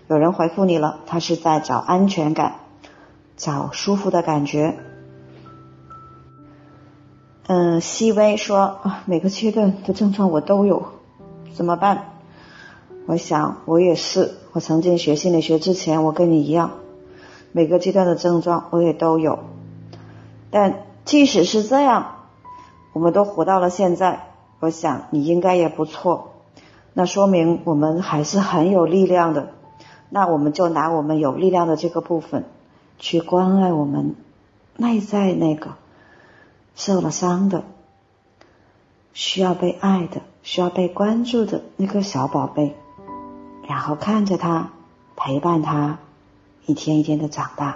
[0.09, 2.55] 有人回复你了，他是在找安全感，
[3.37, 4.77] 找舒服的感觉。
[7.47, 10.87] 嗯，细微说啊，每个阶段的症状我都有，
[11.53, 12.09] 怎么办？
[13.05, 16.71] 我想我也是，我曾经学心理学之前，我跟你一样，
[17.53, 19.39] 每个阶段的症状我也都有。
[20.51, 22.17] 但即使是这样，
[22.93, 24.27] 我们都活到了现在，
[24.59, 26.33] 我想你应该也不错。
[26.93, 29.53] 那说明我们还是很有力量的。
[30.09, 32.43] 那我们就拿我们有力量的这个部分，
[32.99, 34.15] 去关爱我们
[34.75, 35.71] 内在那个。
[36.73, 37.63] 受了伤的，
[39.13, 42.75] 需要被爱的，需要被关注的那个小宝贝，
[43.67, 44.71] 然后看着他，
[45.17, 45.99] 陪伴他，
[46.65, 47.75] 一天一天的长大。